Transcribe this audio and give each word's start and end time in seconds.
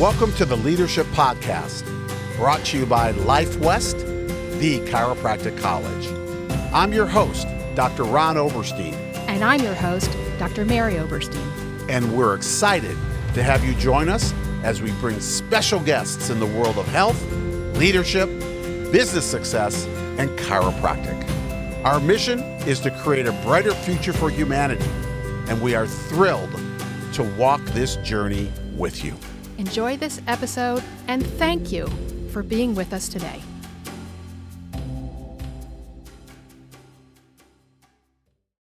Welcome 0.00 0.34
to 0.34 0.44
the 0.44 0.58
Leadership 0.58 1.06
Podcast, 1.06 1.82
brought 2.36 2.62
to 2.66 2.78
you 2.78 2.84
by 2.84 3.12
Life 3.12 3.58
West, 3.60 3.96
the 3.96 4.80
chiropractic 4.90 5.58
college. 5.58 6.06
I'm 6.70 6.92
your 6.92 7.06
host, 7.06 7.46
Dr. 7.74 8.04
Ron 8.04 8.36
Oberstein. 8.36 8.92
And 9.26 9.42
I'm 9.42 9.62
your 9.62 9.72
host, 9.72 10.14
Dr. 10.38 10.66
Mary 10.66 10.98
Oberstein. 10.98 11.40
And 11.88 12.14
we're 12.14 12.34
excited 12.34 12.94
to 13.32 13.42
have 13.42 13.64
you 13.64 13.72
join 13.76 14.10
us 14.10 14.34
as 14.62 14.82
we 14.82 14.92
bring 15.00 15.18
special 15.18 15.80
guests 15.80 16.28
in 16.28 16.40
the 16.40 16.46
world 16.46 16.76
of 16.76 16.86
health, 16.88 17.18
leadership, 17.78 18.28
business 18.92 19.24
success, 19.24 19.86
and 20.18 20.28
chiropractic. 20.40 21.24
Our 21.86 22.00
mission 22.00 22.40
is 22.66 22.80
to 22.80 22.90
create 22.90 23.26
a 23.26 23.32
brighter 23.44 23.72
future 23.72 24.12
for 24.12 24.28
humanity, 24.28 24.90
and 25.48 25.58
we 25.62 25.74
are 25.74 25.86
thrilled 25.86 26.52
to 27.14 27.22
walk 27.38 27.64
this 27.68 27.96
journey 27.96 28.52
with 28.76 29.02
you. 29.02 29.16
Enjoy 29.58 29.96
this 29.96 30.20
episode 30.26 30.82
and 31.08 31.26
thank 31.26 31.72
you 31.72 31.86
for 32.30 32.42
being 32.42 32.74
with 32.74 32.92
us 32.92 33.08
today. 33.08 33.40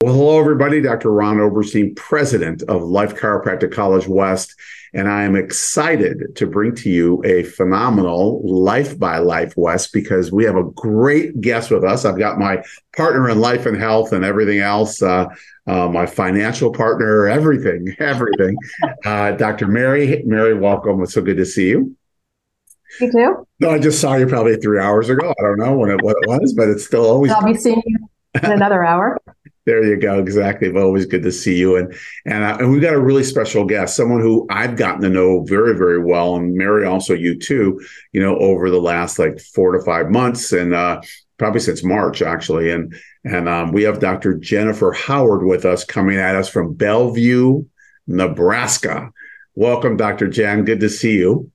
Well, 0.02 0.14
hello, 0.16 0.40
everybody. 0.40 0.80
Dr. 0.80 1.12
Ron 1.12 1.40
Oberstein, 1.40 1.96
president 1.96 2.64
of 2.64 2.84
Life 2.84 3.16
Chiropractic 3.16 3.74
College 3.74 4.08
West. 4.08 4.56
And 4.94 5.10
I 5.10 5.24
am 5.24 5.36
excited 5.36 6.36
to 6.36 6.48
bring 6.48 6.76
to 6.76 6.90
you 6.90 7.22
a 7.26 7.44
phenomenal 7.44 8.42
Life 8.44 8.98
by 8.98 9.18
Life 9.18 9.54
West 9.58 9.94
because 9.94 10.32
we 10.32 10.44
have 10.46 10.56
a 10.56 10.64
great 10.64 11.40
guest 11.42 11.72
with 11.72 11.84
us. 11.84 12.06
I've 12.06 12.18
got 12.18 12.40
my 12.40 12.64
partner 12.96 13.30
in 13.30 13.40
life 13.40 13.66
and 13.66 13.78
health 13.78 14.14
and 14.14 14.24
everything 14.24 14.60
else, 14.60 15.02
uh, 15.02 15.28
uh, 15.68 15.88
my 15.90 16.06
financial 16.06 16.72
partner, 16.72 17.28
everything, 17.28 17.96
everything. 18.00 18.56
uh, 19.06 19.32
Dr. 19.32 19.68
Mary, 19.68 20.24
Mary, 20.26 20.54
welcome. 20.54 21.02
It's 21.04 21.14
so 21.14 21.22
good 21.22 21.38
to 21.38 21.46
see 21.46 21.70
you. 21.70 21.96
You 23.02 23.12
too? 23.12 23.48
No, 23.60 23.72
I 23.72 23.80
just 23.80 24.00
saw 24.00 24.16
you 24.16 24.28
probably 24.28 24.56
three 24.56 24.80
hours 24.80 25.10
ago. 25.10 25.30
I 25.30 25.44
don't 25.44 25.60
know 25.60 25.78
when 25.78 25.92
it, 25.92 26.02
what 26.02 26.16
it 26.22 26.30
was, 26.30 26.54
but 26.54 26.70
it's 26.70 26.86
still 26.86 27.06
always. 27.06 27.32
I'll 27.32 27.44
be 27.44 27.54
seeing 27.54 27.82
you 27.86 27.98
in 28.42 28.52
another 28.52 28.84
hour. 28.84 29.20
There 29.68 29.84
you 29.84 29.98
go. 29.98 30.18
Exactly. 30.18 30.74
Always 30.74 31.06
good 31.06 31.24
to 31.24 31.32
see 31.32 31.58
you. 31.58 31.76
And 31.76 31.94
and 32.26 32.42
uh, 32.42 32.56
and 32.58 32.72
we've 32.72 32.82
got 32.82 32.94
a 32.94 33.02
really 33.02 33.26
special 33.26 33.66
guest, 33.66 33.98
someone 33.98 34.22
who 34.22 34.48
I've 34.50 34.78
gotten 34.78 35.02
to 35.02 35.10
know 35.10 35.44
very 35.44 35.78
very 35.78 36.02
well, 36.02 36.38
and 36.38 36.56
Mary 36.56 36.86
also 36.86 37.14
you 37.14 37.38
too. 37.38 37.86
You 38.14 38.22
know, 38.22 38.38
over 38.38 38.70
the 38.70 38.80
last 38.80 39.20
like 39.20 39.42
four 39.42 39.74
to 39.74 39.84
five 39.84 40.10
months, 40.10 40.54
and 40.54 40.74
uh, 40.74 41.02
probably 41.38 41.60
since 41.60 41.84
March 41.84 42.22
actually. 42.22 42.72
And 42.72 42.96
and 43.26 43.50
um, 43.50 43.74
we 43.74 43.84
have 43.84 44.00
Dr. 44.00 44.36
Jennifer 44.36 44.94
Howard 44.94 45.46
with 45.46 45.66
us, 45.66 45.84
coming 45.84 46.18
at 46.18 46.38
us 46.38 46.48
from 46.48 46.74
Bellevue, 46.74 47.66
Nebraska. 48.08 49.12
Welcome, 49.54 49.98
Dr. 49.98 50.30
Jen. 50.30 50.64
Good 50.64 50.80
to 50.80 50.90
see 50.90 51.18
you. 51.18 51.52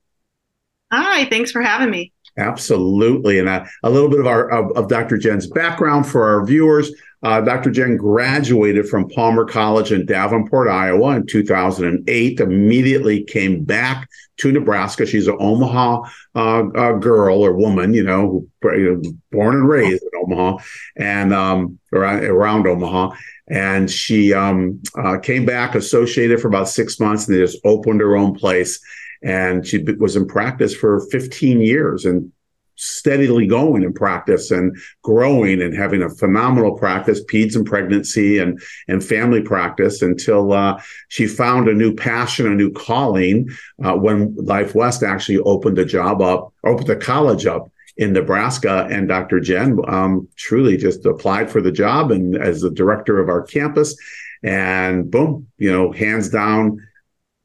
Hi. 0.91 1.25
Thanks 1.25 1.51
for 1.51 1.63
having 1.63 1.89
me. 1.89 2.12
Absolutely, 2.37 3.39
and 3.39 3.47
uh, 3.47 3.63
a 3.83 3.89
little 3.89 4.09
bit 4.09 4.19
of 4.19 4.27
our 4.27 4.49
of, 4.49 4.75
of 4.75 4.89
Dr. 4.89 5.17
Jen's 5.17 5.47
background 5.47 6.07
for 6.07 6.27
our 6.27 6.45
viewers. 6.45 6.91
Uh, 7.23 7.39
Dr. 7.39 7.71
Jen 7.71 7.95
graduated 7.95 8.87
from 8.89 9.07
Palmer 9.07 9.45
College 9.45 9.93
in 9.93 10.05
Davenport, 10.05 10.67
Iowa 10.67 11.15
in 11.15 11.25
2008, 11.25 12.39
immediately 12.41 13.23
came 13.23 13.63
back 13.63 14.09
to 14.37 14.51
Nebraska. 14.51 15.05
She's 15.05 15.27
an 15.27 15.37
Omaha 15.39 16.01
uh, 16.35 16.67
uh, 16.69 16.93
girl 16.97 17.39
or 17.39 17.53
woman, 17.53 17.93
you 17.93 18.03
know, 18.03 18.45
born 18.61 19.55
and 19.55 19.69
raised 19.69 20.03
in 20.03 20.19
Omaha 20.21 20.57
and 20.97 21.33
um, 21.33 21.79
around, 21.93 22.25
around 22.25 22.67
Omaha. 22.67 23.15
And 23.47 23.89
she 23.89 24.33
um, 24.33 24.81
uh, 24.97 25.17
came 25.19 25.45
back 25.45 25.75
associated 25.75 26.41
for 26.41 26.49
about 26.49 26.67
six 26.67 26.99
months 26.99 27.27
and 27.27 27.35
they 27.35 27.41
just 27.41 27.59
opened 27.63 28.01
her 28.01 28.17
own 28.17 28.35
place. 28.35 28.81
And 29.23 29.65
she 29.65 29.83
was 29.97 30.15
in 30.15 30.27
practice 30.27 30.75
for 30.75 30.99
15 31.09 31.61
years 31.61 32.05
and 32.05 32.31
steadily 32.75 33.47
going 33.47 33.83
in 33.83 33.93
practice 33.93 34.51
and 34.51 34.75
growing 35.03 35.61
and 35.61 35.75
having 35.75 36.01
a 36.01 36.09
phenomenal 36.09 36.73
practice, 36.77 37.23
peds 37.25 37.55
and 37.55 37.65
pregnancy 37.65 38.39
and 38.39 38.61
and 38.87 39.03
family 39.03 39.41
practice 39.41 40.01
until 40.01 40.53
uh, 40.53 40.81
she 41.09 41.27
found 41.27 41.67
a 41.67 41.73
new 41.73 41.93
passion, 41.93 42.47
a 42.47 42.55
new 42.55 42.71
calling 42.71 43.47
uh, 43.83 43.93
when 43.93 44.35
Life 44.35 44.75
West 44.75 45.03
actually 45.03 45.39
opened 45.39 45.77
the 45.77 45.85
job 45.85 46.21
up, 46.21 46.53
opened 46.63 46.87
the 46.87 46.95
college 46.95 47.45
up 47.45 47.69
in 47.97 48.13
Nebraska, 48.13 48.87
and 48.89 49.07
Dr. 49.07 49.39
Jen 49.39 49.79
um, 49.87 50.27
truly 50.35 50.77
just 50.77 51.05
applied 51.05 51.49
for 51.49 51.61
the 51.61 51.71
job 51.71 52.11
and 52.11 52.35
as 52.35 52.61
the 52.61 52.71
director 52.71 53.19
of 53.19 53.29
our 53.29 53.43
campus, 53.43 53.95
and 54.41 55.09
boom, 55.11 55.47
you 55.57 55.71
know, 55.71 55.91
hands 55.91 56.29
down 56.29 56.79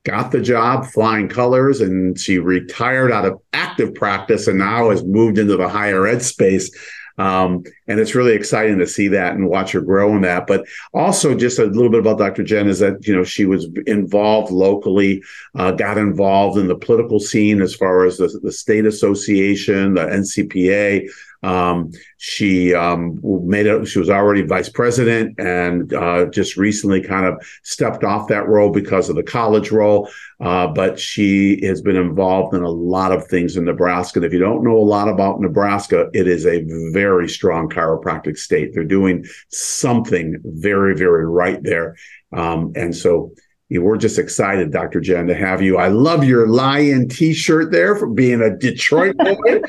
got 0.09 0.33
the 0.33 0.41
job 0.41 0.87
flying 0.87 1.29
colors 1.29 1.81
and 1.81 2.19
she 2.19 2.39
retired 2.39 3.13
out 3.13 3.27
of 3.27 3.41
active 3.53 3.95
practice 3.95 4.47
and 4.47 4.59
now 4.59 4.91
has 4.91 5.05
moved 5.05 5.39
into 5.39 5.57
the 5.57 5.69
higher 5.69 6.07
ed 6.07 6.23
space 6.23 6.71
um, 7.19 7.65
and 7.89 7.99
it's 7.99 8.15
really 8.15 8.35
exciting 8.35 8.79
to 8.79 8.87
see 8.87 9.09
that 9.09 9.35
and 9.35 9.49
watch 9.49 9.73
her 9.73 9.81
grow 9.81 10.15
in 10.15 10.23
that. 10.23 10.47
But 10.47 10.67
also, 10.95 11.35
just 11.35 11.59
a 11.59 11.65
little 11.65 11.91
bit 11.91 12.01
about 12.01 12.19
Dr. 12.19 12.45
Jen 12.45 12.69
is 12.69 12.79
that 12.79 13.07
you 13.07 13.15
know 13.15 13.25
she 13.25 13.45
was 13.45 13.69
involved 13.87 14.53
locally, 14.53 15.23
uh, 15.57 15.73
got 15.73 15.99
involved 15.99 16.59
in 16.59 16.69
the 16.69 16.77
political 16.77 17.19
scene 17.19 17.61
as 17.61 17.75
far 17.75 18.05
as 18.05 18.19
the, 18.19 18.29
the 18.43 18.53
state 18.53 18.87
association, 18.87 19.95
the 19.95 20.07
NCPA, 20.07 21.09
um, 21.43 21.93
she 22.17 22.75
um, 22.75 23.21
made 23.23 23.67
it. 23.67 23.87
She 23.87 23.99
was 23.99 24.11
already 24.11 24.43
vice 24.43 24.69
president, 24.69 25.39
and 25.39 25.93
uh, 25.93 26.27
just 26.27 26.57
recently 26.57 27.01
kind 27.01 27.27
of 27.27 27.35
stepped 27.63 28.05
off 28.05 28.29
that 28.29 28.49
role 28.49 28.71
because 28.71 29.09
of 29.09 29.17
the 29.17 29.23
college 29.23 29.71
role. 29.71 30.09
Uh, 30.41 30.67
but 30.69 30.99
she 30.99 31.65
has 31.65 31.81
been 31.81 31.97
involved 31.97 32.55
in 32.55 32.63
a 32.63 32.71
lot 32.71 33.13
of 33.13 33.27
things 33.27 33.57
in 33.57 33.65
Nebraska. 33.65 34.19
And 34.19 34.27
if 34.27 34.33
you 34.33 34.39
don't 34.39 34.65
know 34.65 34.77
a 34.77 34.79
lot 34.79 35.09
about 35.09 35.41
Nebraska, 35.41 36.09
it 36.13 36.29
is 36.29 36.47
a 36.47 36.65
very 36.93 37.29
strong 37.29 37.69
chiropractic 37.69 38.37
state. 38.37 38.71
They're 38.73 38.85
doing 38.85 39.25
something 39.49 40.37
very, 40.45 40.95
very 40.97 41.27
right 41.27 41.63
there. 41.63 41.97
Um, 42.33 42.73
and 42.77 42.95
so 42.95 43.33
we're 43.71 43.99
just 43.99 44.19
excited, 44.19 44.73
Dr. 44.73 45.01
Jen, 45.01 45.27
to 45.27 45.35
have 45.35 45.61
you. 45.61 45.77
I 45.77 45.89
love 45.89 46.25
your 46.25 46.49
lion 46.49 47.09
T-shirt 47.09 47.71
there 47.71 47.95
for 47.97 48.07
being 48.09 48.41
a 48.41 48.57
Detroit 48.57 49.17
boy, 49.19 49.61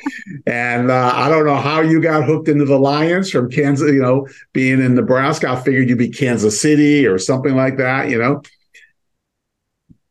and 0.48 0.90
uh, 0.90 1.12
I 1.14 1.28
don't 1.28 1.46
know 1.46 1.58
how 1.58 1.82
you 1.82 2.02
got 2.02 2.24
hooked 2.24 2.48
into 2.48 2.64
the 2.64 2.80
Lions 2.80 3.30
from 3.30 3.50
Kansas. 3.50 3.92
You 3.92 4.02
know, 4.02 4.28
being 4.54 4.82
in 4.82 4.96
Nebraska, 4.96 5.50
I 5.50 5.58
figured 5.58 5.90
you'd 5.90 5.98
be 5.98 6.10
Kansas 6.10 6.62
City 6.62 7.06
or 7.06 7.18
something 7.18 7.56
like 7.56 7.78
that. 7.78 8.10
You 8.10 8.20
know. 8.20 8.42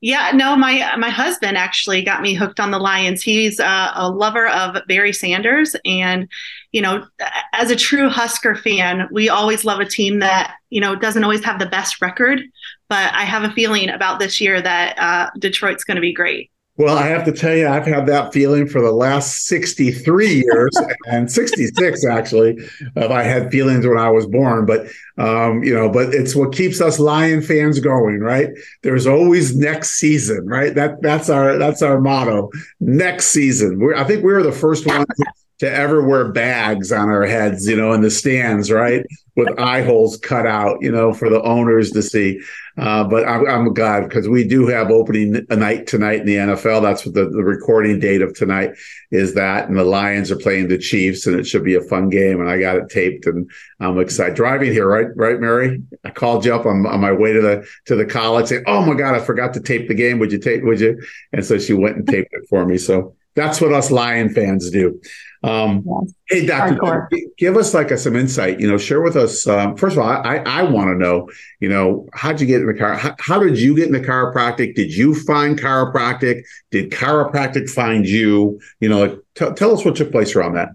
Yeah, 0.01 0.31
no, 0.33 0.55
my 0.55 0.95
my 0.97 1.11
husband 1.11 1.57
actually 1.57 2.03
got 2.03 2.23
me 2.23 2.33
hooked 2.33 2.61
on 2.61 2.71
the 2.71 2.79
Lions. 2.79 3.21
He's 3.21 3.59
uh, 3.59 3.91
a 3.95 4.09
lover 4.09 4.49
of 4.49 4.77
Barry 4.87 5.13
Sanders, 5.13 5.75
and 5.85 6.29
you 6.71 6.81
know, 6.81 7.05
as 7.53 7.73
a 7.73 7.77
true 7.77 8.09
Husker 8.09 8.55
fan, 8.55 9.09
we 9.11 9.29
always 9.29 9.65
love 9.65 9.81
a 9.81 9.85
team 9.85 10.21
that 10.21 10.55
you 10.71 10.81
know 10.81 10.95
doesn't 10.95 11.25
always 11.25 11.45
have 11.45 11.59
the 11.59 11.67
best 11.67 12.01
record, 12.01 12.41
but 12.89 13.13
I 13.15 13.25
have 13.25 13.45
a 13.45 13.51
feeling 13.53 13.91
about 13.91 14.19
this 14.19 14.41
year 14.41 14.61
that 14.61 14.99
uh, 14.99 15.31
Detroit's 15.39 15.85
going 15.85 15.97
to 15.97 16.01
be 16.01 16.13
great. 16.13 16.51
Well, 16.79 16.97
I 16.97 17.09
have 17.09 17.25
to 17.25 17.33
tell 17.33 17.57
you, 17.57 17.67
I've 17.67 17.87
had 17.87 18.07
that 18.07 18.33
feeling 18.33 18.69
for 18.69 18.81
the 18.81 18.93
last 18.93 19.47
63 19.47 20.29
years 20.45 20.71
and 21.09 21.31
66, 21.31 22.07
actually. 22.07 22.57
If 22.95 23.11
I 23.11 23.25
had 23.25 23.51
feelings 23.51 23.85
when 23.85 23.99
I 23.99 24.11
was 24.11 24.29
born, 24.29 24.65
but, 24.65 24.87
um, 25.19 25.65
you 25.65 25.75
know, 25.75 25.91
but 25.91 26.15
it's 26.15 26.37
what 26.37 26.55
keeps 26.55 26.81
us 26.81 27.01
Lion 27.01 27.43
fans 27.43 27.81
going, 27.81 28.21
right? 28.21 28.51
There's 28.85 29.09
always 29.09 29.57
next 29.57 29.99
season, 29.99 30.47
right? 30.47 30.73
That 30.73 31.03
that's 31.03 31.29
our, 31.29 31.59
that's 31.59 31.83
our 31.83 32.01
motto. 32.01 32.49
Next 32.79 33.27
season. 33.27 33.81
We're, 33.81 33.97
I 33.97 34.05
think 34.05 34.23
we 34.23 34.33
were 34.33 34.45
the 34.45 34.53
first 34.53 34.87
ones 34.87 35.05
to 35.59 35.73
ever 35.73 36.07
wear 36.07 36.31
bags 36.31 36.93
on 36.93 37.09
our 37.09 37.27
heads, 37.27 37.67
you 37.67 37.77
know, 37.77 37.93
in 37.93 38.01
the 38.01 38.11
stands, 38.11 38.71
right? 38.71 39.05
With 39.35 39.49
eye 39.59 39.83
holes 39.83 40.17
cut 40.17 40.47
out, 40.47 40.79
you 40.81 40.93
know, 40.93 41.13
for 41.13 41.29
the 41.29 41.43
owners 41.43 41.91
to 41.93 42.03
see. 42.03 42.41
Uh, 42.77 43.03
but 43.03 43.27
I'm, 43.27 43.45
I'm 43.49 43.75
glad 43.75 44.09
because 44.09 44.29
we 44.29 44.47
do 44.47 44.69
have 44.69 44.93
opening 44.93 45.45
a 45.51 45.57
night 45.57 45.89
tonight 45.89 46.21
in 46.21 46.27
the 46.27 46.37
NFL. 46.37 46.83
That's 46.83 47.05
what 47.05 47.17
the, 47.17 47.29
the 47.29 47.43
recording 47.43 47.99
date 47.99 48.23
of 48.23 48.35
tonight 48.35 48.71
is 49.11 49.35
that. 49.35 49.69
And 49.69 49.77
the 49.77 49.83
Lions 49.83 50.31
are 50.31 50.37
playing 50.37 50.69
the 50.69 50.79
Chiefs 50.79 51.27
and 51.27 51.39
it 51.39 51.45
should 51.45 51.65
be 51.65 51.75
a 51.75 51.81
fun 51.81 52.09
game. 52.09 52.41
And 52.41 52.49
I 52.49 52.61
got 52.61 52.77
it 52.77 52.89
taped 52.89 53.27
and 53.27 53.51
I'm 53.81 53.99
excited. 53.99 54.37
Driving 54.37 54.73
here, 54.73 54.87
right? 54.87 55.09
Right, 55.17 55.41
Mary? 55.41 55.83
I 56.05 56.11
called 56.11 56.45
you 56.45 56.55
up 56.55 56.67
on, 56.67 56.87
on 56.87 57.01
my 57.01 57.11
way 57.11 57.33
to 57.33 57.41
the 57.41 57.69
to 57.87 57.97
the 57.97 58.07
college 58.07 58.47
saying, 58.47 58.63
Oh 58.69 58.85
my 58.85 58.95
God, 58.95 59.17
I 59.17 59.19
forgot 59.19 59.55
to 59.55 59.61
tape 59.61 59.89
the 59.89 59.95
game. 59.95 60.21
Would 60.21 60.31
you 60.31 60.39
tape, 60.39 60.63
would 60.63 60.79
you? 60.79 61.03
And 61.33 61.45
so 61.45 61.59
she 61.59 61.75
went 61.75 61.97
and 61.97 62.07
taped 62.07 62.33
it 62.33 62.47
for 62.49 62.65
me. 62.65 62.79
So 62.79 63.17
that's 63.39 63.61
what 63.61 63.73
us 63.73 63.91
Lion 63.91 64.29
fans 64.31 64.71
do. 64.71 65.01
Um, 65.45 65.85
yes. 65.87 66.15
Hey, 66.29 66.47
Doctor, 66.47 67.09
give 67.39 67.57
us 67.57 67.73
like 67.73 67.93
a, 67.93 67.97
some 67.97 68.17
insight. 68.17 68.59
You 68.59 68.69
know, 68.69 68.77
share 68.77 69.01
with 69.01 69.17
us. 69.17 69.47
Um, 69.47 69.77
first 69.77 69.97
of 69.97 70.03
all, 70.03 70.09
I 70.09 70.39
I 70.39 70.63
want 70.65 70.89
to 70.89 70.97
know. 70.97 71.31
You 71.61 71.69
know, 71.69 72.09
how'd 72.13 72.41
you 72.41 72.47
get 72.47 72.61
in 72.61 72.67
the 72.67 72.75
car? 72.75 72.97
How, 72.97 73.15
how, 73.21 73.39
did 73.39 73.59
you 73.59 73.77
get 73.77 73.87
in 73.87 73.93
the 73.93 74.01
chiropractic? 74.01 74.75
Did 74.75 74.93
you 74.93 75.15
find 75.15 75.59
chiropractic? 75.59 76.43
Did 76.71 76.91
chiropractic 76.91 77.71
find 77.71 78.07
you? 78.07 78.61
You 78.81 78.89
know, 78.89 79.01
like, 79.01 79.19
t- 79.37 79.55
tell 79.55 79.73
us 79.73 79.85
what 79.85 79.97
took 79.97 80.11
place 80.11 80.35
around 80.35 80.55
that. 80.55 80.71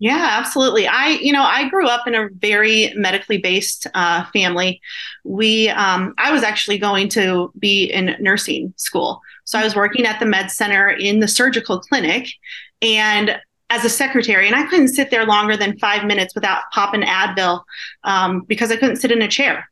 Yeah, 0.00 0.28
absolutely. 0.30 0.86
I, 0.88 1.08
you 1.20 1.30
know, 1.30 1.42
I 1.42 1.68
grew 1.68 1.86
up 1.86 2.06
in 2.06 2.14
a 2.14 2.30
very 2.30 2.90
medically 2.96 3.36
based 3.36 3.86
uh, 3.92 4.24
family. 4.32 4.80
We, 5.24 5.68
um, 5.68 6.14
I 6.16 6.32
was 6.32 6.42
actually 6.42 6.78
going 6.78 7.10
to 7.10 7.52
be 7.58 7.84
in 7.84 8.16
nursing 8.18 8.72
school, 8.76 9.20
so 9.44 9.58
I 9.58 9.64
was 9.64 9.76
working 9.76 10.06
at 10.06 10.18
the 10.18 10.24
med 10.24 10.50
center 10.50 10.88
in 10.88 11.20
the 11.20 11.28
surgical 11.28 11.78
clinic, 11.80 12.32
and 12.80 13.38
as 13.68 13.84
a 13.84 13.90
secretary, 13.90 14.46
and 14.46 14.56
I 14.56 14.66
couldn't 14.66 14.88
sit 14.88 15.10
there 15.10 15.26
longer 15.26 15.54
than 15.54 15.78
five 15.78 16.06
minutes 16.06 16.34
without 16.34 16.62
popping 16.72 17.02
Advil 17.02 17.62
um, 18.02 18.40
because 18.40 18.70
I 18.70 18.76
couldn't 18.76 18.96
sit 18.96 19.12
in 19.12 19.20
a 19.20 19.28
chair. 19.28 19.70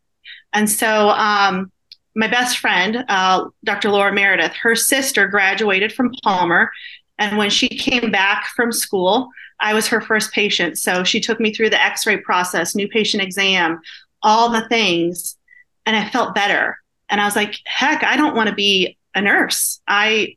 And 0.52 0.68
so, 0.68 1.08
um, 1.10 1.72
my 2.14 2.28
best 2.28 2.58
friend, 2.58 3.04
uh, 3.08 3.46
Dr. 3.64 3.90
Laura 3.90 4.12
Meredith, 4.12 4.52
her 4.60 4.74
sister 4.74 5.26
graduated 5.28 5.92
from 5.92 6.12
Palmer, 6.22 6.70
and 7.18 7.36
when 7.36 7.50
she 7.50 7.68
came 7.68 8.10
back 8.10 8.46
from 8.54 8.72
school, 8.72 9.28
I 9.60 9.74
was 9.74 9.88
her 9.88 10.00
first 10.00 10.32
patient. 10.32 10.78
So 10.78 11.02
she 11.04 11.20
took 11.20 11.40
me 11.40 11.52
through 11.52 11.70
the 11.70 11.82
x 11.82 12.06
ray 12.06 12.18
process, 12.18 12.74
new 12.74 12.88
patient 12.88 13.22
exam, 13.22 13.80
all 14.22 14.50
the 14.50 14.68
things. 14.68 15.36
And 15.84 15.96
I 15.96 16.08
felt 16.08 16.34
better. 16.34 16.78
And 17.08 17.20
I 17.20 17.24
was 17.24 17.36
like, 17.36 17.58
heck, 17.64 18.04
I 18.04 18.16
don't 18.16 18.36
want 18.36 18.48
to 18.48 18.54
be 18.54 18.96
a 19.14 19.20
nurse. 19.20 19.80
I, 19.88 20.36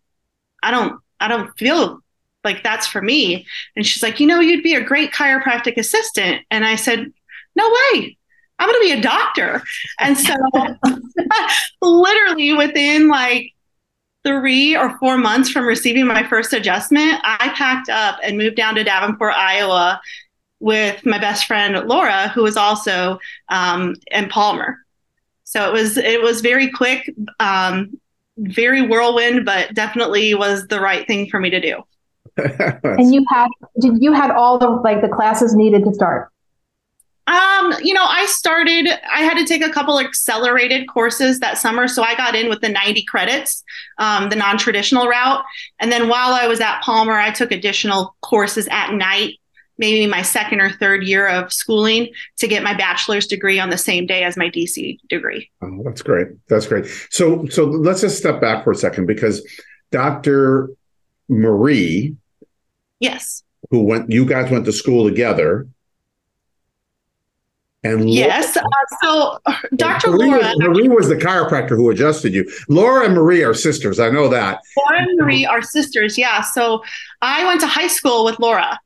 I 0.64 0.72
don't, 0.72 1.00
I 1.20 1.28
don't 1.28 1.56
feel 1.58 2.00
like 2.44 2.64
that's 2.64 2.88
for 2.88 3.02
me. 3.02 3.46
And 3.76 3.86
she's 3.86 4.02
like, 4.02 4.20
you 4.20 4.26
know, 4.26 4.40
you'd 4.40 4.64
be 4.64 4.76
a 4.76 4.84
great 4.84 5.12
chiropractic 5.12 5.78
assistant. 5.78 6.44
And 6.50 6.66
I 6.66 6.76
said, 6.76 7.12
no 7.56 7.70
way. 7.70 8.18
I'm 8.58 8.70
going 8.70 8.80
to 8.80 8.94
be 8.94 9.00
a 9.00 9.02
doctor. 9.02 9.62
And 10.00 10.18
so 10.18 10.36
literally 11.82 12.54
within 12.54 13.08
like 13.08 13.54
three 14.24 14.76
or 14.76 14.98
four 15.00 15.18
months 15.18 15.50
from 15.50 15.66
receiving 15.66 16.06
my 16.06 16.28
first 16.28 16.54
adjustment, 16.54 17.20
I 17.24 17.52
packed 17.56 17.90
up 17.90 18.20
and 18.24 18.38
moved 18.38 18.56
down 18.56 18.76
to 18.76 18.84
Davenport, 18.84 19.34
Iowa 19.34 20.02
with 20.60 21.06
my 21.06 21.18
best 21.18 21.46
friend 21.46 21.88
Laura, 21.88 22.30
who 22.30 22.44
was 22.44 22.56
also 22.56 23.20
um, 23.50 23.96
in 24.12 24.30
Palmer. 24.30 24.78
So 25.44 25.68
it 25.68 25.74
was 25.74 25.98
it 25.98 26.22
was 26.22 26.42
very 26.42 26.72
quick, 26.72 27.14
um, 27.40 28.00
very 28.38 28.88
whirlwind, 28.88 29.44
but 29.46 29.74
definitely 29.74 30.34
was 30.34 30.68
the 30.68 30.80
right 30.80 31.06
thing 31.06 31.30
for 31.30 31.40
me 31.40 31.50
to 31.50 31.60
do. 31.60 31.84
and 32.38 33.14
you 33.14 33.26
had 33.30 33.50
did 33.80 34.02
you 34.02 34.14
had 34.14 34.32
all 34.32 34.58
the 34.58 34.70
like 34.70 35.02
the 35.02 35.10
classes 35.10 35.54
needed 35.54 35.84
to 35.84 35.94
start? 35.94 36.30
Um, 37.28 37.74
you 37.84 37.94
know, 37.94 38.04
I 38.04 38.26
started, 38.26 38.88
I 39.14 39.22
had 39.22 39.36
to 39.36 39.46
take 39.46 39.64
a 39.64 39.70
couple 39.70 40.00
accelerated 40.00 40.88
courses 40.88 41.40
that 41.40 41.58
summer. 41.58 41.88
So 41.88 42.04
I 42.04 42.16
got 42.16 42.36
in 42.36 42.50
with 42.50 42.62
the 42.62 42.70
90 42.70 43.04
credits, 43.04 43.64
um, 44.00 44.30
the 44.30 44.36
non 44.36 44.58
traditional 44.58 45.08
route. 45.08 45.44
And 45.80 45.92
then 45.92 46.08
while 46.10 46.34
I 46.34 46.48
was 46.48 46.60
at 46.60 46.82
Palmer, 46.82 47.14
I 47.14 47.32
took 47.32 47.52
additional 47.52 48.16
courses 48.22 48.68
at 48.72 48.94
night, 48.94 49.36
maybe 49.78 50.08
my 50.08 50.24
second 50.24 50.62
or 50.62 50.72
third 50.72 51.04
year 51.04 51.28
of 51.28 51.54
schooling 51.54 52.10
to 52.40 52.48
get 52.48 52.64
my 52.64 52.74
bachelor's 52.74 53.28
degree 53.28 53.60
on 53.60 53.70
the 53.70 53.78
same 53.78 54.08
day 54.08 54.24
as 54.24 54.36
my 54.36 54.50
DC 54.50 54.98
degree. 55.08 55.50
Oh, 55.62 55.84
that's 55.84 56.02
great. 56.02 56.28
That's 56.50 56.66
great. 56.66 56.86
So, 57.12 57.46
so 57.48 57.66
let's 57.66 58.02
just 58.02 58.18
step 58.18 58.42
back 58.42 58.64
for 58.64 58.72
a 58.72 58.76
second 58.76 59.06
because 59.06 59.48
Dr. 59.92 60.72
Marie. 61.30 62.16
Yes. 63.00 63.44
Who 63.70 63.84
went, 63.84 64.12
you 64.12 64.26
guys 64.26 64.52
went 64.52 64.66
to 64.66 64.74
school 64.74 65.08
together 65.08 65.68
and 67.84 68.10
yes, 68.10 68.56
Laura, 68.56 68.68
uh, 69.46 69.56
so 69.64 69.68
Dr. 69.76 70.12
Marie, 70.12 70.30
Laura 70.30 70.54
Marie 70.58 70.88
was 70.88 71.10
the 71.10 71.16
chiropractor 71.16 71.70
who 71.70 71.90
adjusted 71.90 72.34
you. 72.34 72.50
Laura 72.70 73.06
and 73.06 73.16
Marie 73.16 73.44
are 73.44 73.56
sisters. 73.56 74.00
I 74.00 74.10
know 74.10 74.28
that. 74.28 74.62
Laura 74.78 75.02
and 75.02 75.20
Marie 75.20 75.46
are 75.46 75.64
sisters. 75.64 76.18
Yeah. 76.18 76.42
So 76.42 76.84
I 77.22 77.44
went 77.46 77.60
to 77.62 77.68
high 77.68 77.88
school 77.88 78.24
with 78.24 78.38
Laura. 78.40 78.80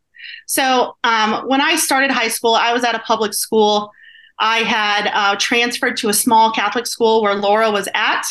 So 0.47 0.95
um, 1.03 1.47
when 1.47 1.59
I 1.59 1.75
started 1.75 2.09
high 2.09 2.29
school, 2.29 2.55
I 2.55 2.71
was 2.71 2.83
at 2.85 2.95
a 2.95 2.99
public 2.99 3.33
school. 3.33 3.91
I 4.39 4.59
had 4.59 5.09
uh, 5.13 5.35
transferred 5.39 5.97
to 5.97 6.09
a 6.09 6.13
small 6.13 6.51
Catholic 6.51 6.87
school 6.87 7.21
where 7.21 7.35
Laura 7.35 7.71
was 7.71 7.89
at, 7.93 8.23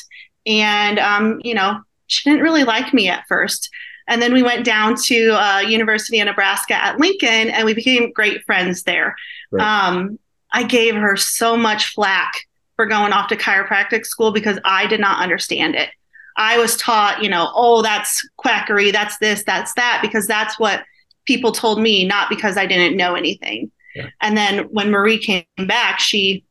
and 0.46 0.98
um, 0.98 1.40
you 1.44 1.54
know 1.54 1.80
she 2.06 2.28
didn't 2.28 2.42
really 2.42 2.64
like 2.64 2.94
me 2.94 3.08
at 3.08 3.24
first. 3.28 3.68
And 4.06 4.20
then 4.20 4.34
we 4.34 4.42
went 4.42 4.66
down 4.66 4.96
to 5.06 5.30
uh, 5.30 5.60
University 5.60 6.20
of 6.20 6.26
Nebraska 6.26 6.74
at 6.74 6.98
Lincoln, 6.98 7.48
and 7.48 7.64
we 7.64 7.72
became 7.72 8.12
great 8.12 8.44
friends 8.44 8.82
there. 8.82 9.16
Right. 9.50 9.62
Um, 9.62 10.18
I 10.54 10.62
gave 10.62 10.94
her 10.94 11.16
so 11.16 11.56
much 11.56 11.92
flack 11.92 12.32
for 12.76 12.86
going 12.86 13.12
off 13.12 13.28
to 13.28 13.36
chiropractic 13.36 14.06
school 14.06 14.30
because 14.30 14.58
I 14.64 14.86
did 14.86 15.00
not 15.00 15.20
understand 15.20 15.74
it. 15.74 15.90
I 16.36 16.58
was 16.58 16.76
taught, 16.76 17.22
you 17.22 17.28
know, 17.28 17.50
oh, 17.54 17.82
that's 17.82 18.26
quackery, 18.36 18.92
that's 18.92 19.18
this, 19.18 19.42
that's 19.44 19.74
that, 19.74 19.98
because 20.00 20.26
that's 20.26 20.58
what 20.58 20.84
people 21.26 21.52
told 21.52 21.80
me, 21.80 22.06
not 22.06 22.28
because 22.28 22.56
I 22.56 22.66
didn't 22.66 22.96
know 22.96 23.14
anything. 23.14 23.70
Yeah. 23.94 24.08
And 24.20 24.36
then 24.36 24.60
when 24.70 24.90
Marie 24.90 25.18
came 25.18 25.44
back, 25.66 26.00
she 26.00 26.44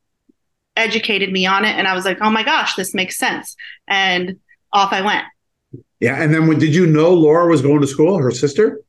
educated 0.75 1.31
me 1.31 1.45
on 1.45 1.65
it, 1.65 1.75
and 1.77 1.87
I 1.87 1.93
was 1.93 2.05
like, 2.05 2.17
oh 2.21 2.29
my 2.29 2.43
gosh, 2.43 2.75
this 2.75 2.93
makes 2.93 3.17
sense. 3.17 3.55
And 3.87 4.39
off 4.71 4.91
I 4.91 5.01
went. 5.01 5.25
Yeah. 5.99 6.21
And 6.21 6.33
then 6.33 6.47
when 6.47 6.59
did 6.59 6.75
you 6.75 6.85
know 6.85 7.13
Laura 7.13 7.47
was 7.47 7.61
going 7.61 7.81
to 7.81 7.87
school, 7.87 8.17
her 8.17 8.31
sister? 8.31 8.81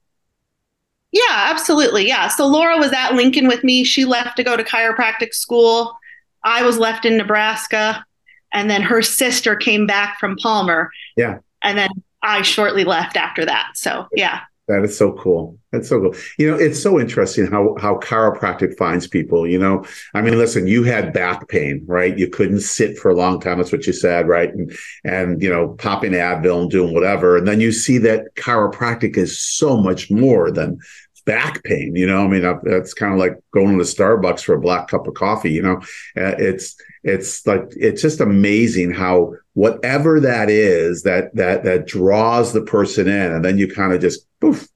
Yeah, 1.14 1.22
absolutely. 1.30 2.08
Yeah. 2.08 2.26
So 2.26 2.44
Laura 2.46 2.76
was 2.76 2.92
at 2.92 3.14
Lincoln 3.14 3.46
with 3.46 3.62
me. 3.62 3.84
She 3.84 4.04
left 4.04 4.36
to 4.36 4.42
go 4.42 4.56
to 4.56 4.64
chiropractic 4.64 5.32
school. 5.32 5.96
I 6.42 6.64
was 6.64 6.76
left 6.76 7.04
in 7.04 7.16
Nebraska. 7.16 8.04
And 8.52 8.68
then 8.68 8.82
her 8.82 9.00
sister 9.00 9.54
came 9.54 9.86
back 9.86 10.18
from 10.18 10.36
Palmer. 10.36 10.90
Yeah. 11.16 11.38
And 11.62 11.78
then 11.78 11.90
I 12.22 12.42
shortly 12.42 12.84
left 12.84 13.16
after 13.16 13.44
that. 13.44 13.70
So, 13.74 14.06
yeah. 14.14 14.40
That 14.66 14.82
is 14.82 14.96
so 14.96 15.12
cool. 15.12 15.58
That's 15.72 15.90
so 15.90 16.00
cool. 16.00 16.14
You 16.38 16.50
know, 16.50 16.56
it's 16.56 16.82
so 16.82 16.98
interesting 16.98 17.46
how 17.50 17.76
how 17.78 17.96
chiropractic 17.96 18.78
finds 18.78 19.06
people. 19.06 19.46
You 19.46 19.58
know, 19.58 19.84
I 20.14 20.22
mean, 20.22 20.38
listen, 20.38 20.66
you 20.66 20.84
had 20.84 21.12
back 21.12 21.48
pain, 21.48 21.84
right? 21.86 22.16
You 22.16 22.28
couldn't 22.30 22.60
sit 22.60 22.96
for 22.96 23.10
a 23.10 23.14
long 23.14 23.40
time. 23.40 23.58
That's 23.58 23.72
what 23.72 23.86
you 23.86 23.92
said, 23.92 24.26
right? 24.26 24.54
And 24.54 24.74
and 25.04 25.42
you 25.42 25.50
know, 25.50 25.74
popping 25.78 26.12
Advil 26.12 26.62
and 26.62 26.70
doing 26.70 26.94
whatever, 26.94 27.36
and 27.36 27.46
then 27.46 27.60
you 27.60 27.72
see 27.72 27.98
that 27.98 28.34
chiropractic 28.36 29.18
is 29.18 29.38
so 29.38 29.76
much 29.76 30.10
more 30.10 30.50
than 30.50 30.78
back 31.24 31.62
pain. 31.64 31.96
You 31.96 32.06
know, 32.06 32.24
I 32.24 32.28
mean, 32.28 32.60
that's 32.64 32.94
kind 32.94 33.12
of 33.12 33.18
like 33.18 33.38
going 33.52 33.78
to 33.78 33.84
Starbucks 33.84 34.42
for 34.42 34.54
a 34.54 34.60
black 34.60 34.88
cup 34.88 35.06
of 35.06 35.14
coffee. 35.14 35.52
You 35.52 35.62
know, 35.62 35.76
uh, 36.16 36.36
it's 36.38 36.76
it's 37.02 37.46
like 37.46 37.64
it's 37.76 38.02
just 38.02 38.20
amazing 38.20 38.92
how 38.92 39.34
whatever 39.54 40.20
that 40.20 40.50
is 40.50 41.02
that 41.02 41.34
that 41.34 41.64
that 41.64 41.86
draws 41.86 42.52
the 42.52 42.62
person 42.62 43.08
in, 43.08 43.32
and 43.32 43.44
then 43.44 43.58
you 43.58 43.68
kind 43.68 43.92
of 43.92 44.00
just 44.00 44.26
poof. 44.40 44.68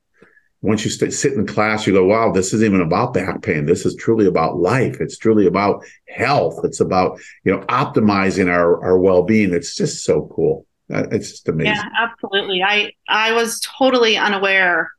Once 0.61 0.85
you 0.85 0.91
st- 0.91 1.13
sit 1.13 1.35
in 1.35 1.47
class, 1.47 1.87
you 1.87 1.93
go, 1.93 2.05
"Wow, 2.05 2.33
this 2.33 2.53
isn't 2.53 2.67
even 2.67 2.81
about 2.81 3.15
back 3.15 3.43
pain. 3.43 3.67
This 3.67 3.87
is 3.87 3.95
truly 3.95 4.27
about 4.27 4.59
life. 4.59 4.97
It's 5.01 5.17
truly 5.17 5.47
about 5.47 5.85
health. 6.09 6.65
It's 6.65 6.81
about 6.81 7.21
you 7.45 7.53
know 7.53 7.61
optimizing 7.67 8.51
our 8.51 8.83
our 8.83 8.99
well 8.99 9.23
being. 9.23 9.55
It's 9.55 9.77
just 9.77 10.05
so 10.05 10.29
cool. 10.35 10.67
Uh, 10.93 11.07
it's 11.13 11.31
just 11.31 11.49
amazing. 11.49 11.75
Yeah, 11.75 11.89
absolutely. 12.01 12.63
I 12.63 12.93
I 13.09 13.33
was 13.33 13.61
totally 13.61 14.17
unaware 14.17 14.91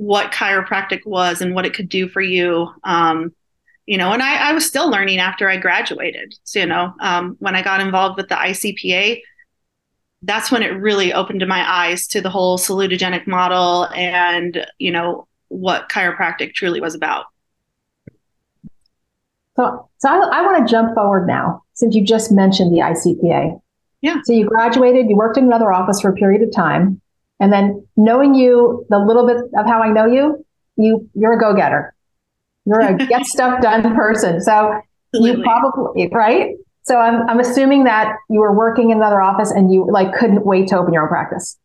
what 0.00 0.32
chiropractic 0.32 1.04
was 1.04 1.42
and 1.42 1.54
what 1.54 1.66
it 1.66 1.74
could 1.74 1.88
do 1.90 2.08
for 2.08 2.22
you. 2.22 2.72
Um, 2.84 3.34
you 3.84 3.98
know, 3.98 4.12
and 4.12 4.22
I, 4.22 4.48
I, 4.48 4.52
was 4.54 4.64
still 4.64 4.90
learning 4.90 5.18
after 5.18 5.46
I 5.46 5.58
graduated. 5.58 6.34
So, 6.44 6.60
you 6.60 6.66
know, 6.66 6.94
um, 7.00 7.36
when 7.38 7.54
I 7.54 7.60
got 7.60 7.82
involved 7.82 8.16
with 8.16 8.30
the 8.30 8.34
ICPA, 8.34 9.20
that's 10.22 10.50
when 10.50 10.62
it 10.62 10.68
really 10.68 11.12
opened 11.12 11.46
my 11.46 11.70
eyes 11.70 12.06
to 12.08 12.22
the 12.22 12.30
whole 12.30 12.56
salutogenic 12.56 13.26
model 13.26 13.88
and, 13.94 14.66
you 14.78 14.90
know, 14.90 15.28
what 15.48 15.90
chiropractic 15.90 16.54
truly 16.54 16.80
was 16.80 16.94
about. 16.94 17.26
So, 19.56 19.86
so 19.98 20.08
I, 20.08 20.38
I 20.38 20.42
want 20.46 20.66
to 20.66 20.70
jump 20.70 20.94
forward 20.94 21.26
now, 21.26 21.62
since 21.74 21.94
you 21.94 22.02
just 22.02 22.32
mentioned 22.32 22.74
the 22.74 22.80
ICPA. 22.80 23.60
Yeah. 24.00 24.16
So 24.24 24.32
you 24.32 24.46
graduated, 24.46 25.10
you 25.10 25.16
worked 25.16 25.36
in 25.36 25.44
another 25.44 25.74
office 25.74 26.00
for 26.00 26.08
a 26.08 26.14
period 26.14 26.40
of 26.40 26.54
time. 26.54 26.99
And 27.40 27.52
then 27.52 27.86
knowing 27.96 28.34
you, 28.34 28.86
the 28.90 28.98
little 28.98 29.26
bit 29.26 29.38
of 29.58 29.66
how 29.66 29.82
I 29.82 29.90
know 29.90 30.06
you, 30.06 30.44
you 30.76 31.08
you're 31.14 31.34
a 31.34 31.40
go 31.40 31.54
getter. 31.54 31.94
You're 32.66 32.80
a 32.80 32.96
get 32.96 33.26
stuff 33.26 33.60
done 33.62 33.94
person. 33.94 34.40
So 34.42 34.80
Absolutely. 35.14 35.40
you 35.40 35.44
probably 35.44 36.08
right. 36.12 36.54
So 36.82 36.98
I'm 36.98 37.28
I'm 37.28 37.40
assuming 37.40 37.84
that 37.84 38.14
you 38.28 38.40
were 38.40 38.54
working 38.54 38.90
in 38.90 38.98
another 38.98 39.22
office 39.22 39.50
and 39.50 39.72
you 39.72 39.90
like 39.90 40.14
couldn't 40.14 40.44
wait 40.44 40.68
to 40.68 40.78
open 40.78 40.92
your 40.92 41.02
own 41.02 41.08
practice. 41.08 41.58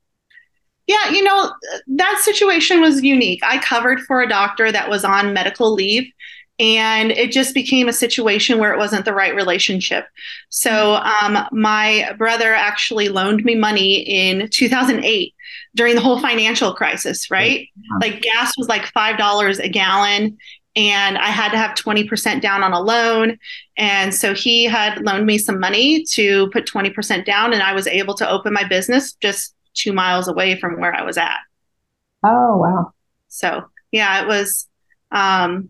Yeah, 0.87 1.09
you 1.09 1.23
know, 1.23 1.51
that 1.87 2.21
situation 2.23 2.79
was 2.79 3.01
unique. 3.01 3.39
I 3.43 3.57
covered 3.57 4.01
for 4.01 4.21
a 4.21 4.29
doctor 4.29 4.71
that 4.71 4.87
was 4.87 5.03
on 5.03 5.33
medical 5.33 5.73
leave 5.73 6.11
and 6.59 7.11
it 7.11 7.31
just 7.31 7.53
became 7.53 7.89
a 7.89 7.93
situation 7.93 8.59
where 8.59 8.71
it 8.71 8.77
wasn't 8.77 9.03
the 9.03 9.13
right 9.13 9.35
relationship. 9.35 10.05
So 10.49 10.95
um, 10.95 11.47
my 11.51 12.13
brother 12.17 12.53
actually 12.53 13.09
loaned 13.09 13.43
me 13.43 13.55
money 13.55 13.95
in 13.99 14.49
2008 14.49 15.34
during 15.75 15.95
the 15.95 16.01
whole 16.01 16.19
financial 16.19 16.73
crisis, 16.73 17.29
right? 17.29 17.67
Like 18.01 18.21
gas 18.21 18.57
was 18.57 18.67
like 18.67 18.91
$5 18.93 19.59
a 19.59 19.69
gallon 19.69 20.37
and 20.75 21.17
I 21.17 21.27
had 21.27 21.51
to 21.51 21.57
have 21.57 21.75
20% 21.75 22.41
down 22.41 22.63
on 22.63 22.73
a 22.73 22.81
loan. 22.81 23.37
And 23.77 24.13
so 24.13 24.33
he 24.33 24.65
had 24.65 25.01
loaned 25.05 25.25
me 25.25 25.37
some 25.37 25.59
money 25.59 26.03
to 26.11 26.49
put 26.49 26.65
20% 26.65 27.25
down 27.25 27.53
and 27.53 27.61
I 27.61 27.73
was 27.73 27.87
able 27.87 28.15
to 28.15 28.29
open 28.29 28.53
my 28.53 28.67
business 28.67 29.13
just 29.13 29.53
2 29.75 29.93
miles 29.93 30.27
away 30.27 30.59
from 30.59 30.79
where 30.79 30.93
I 30.93 31.03
was 31.03 31.17
at. 31.17 31.37
Oh, 32.23 32.57
wow. 32.57 32.93
So, 33.27 33.65
yeah, 33.91 34.21
it 34.21 34.27
was 34.27 34.67
um, 35.11 35.69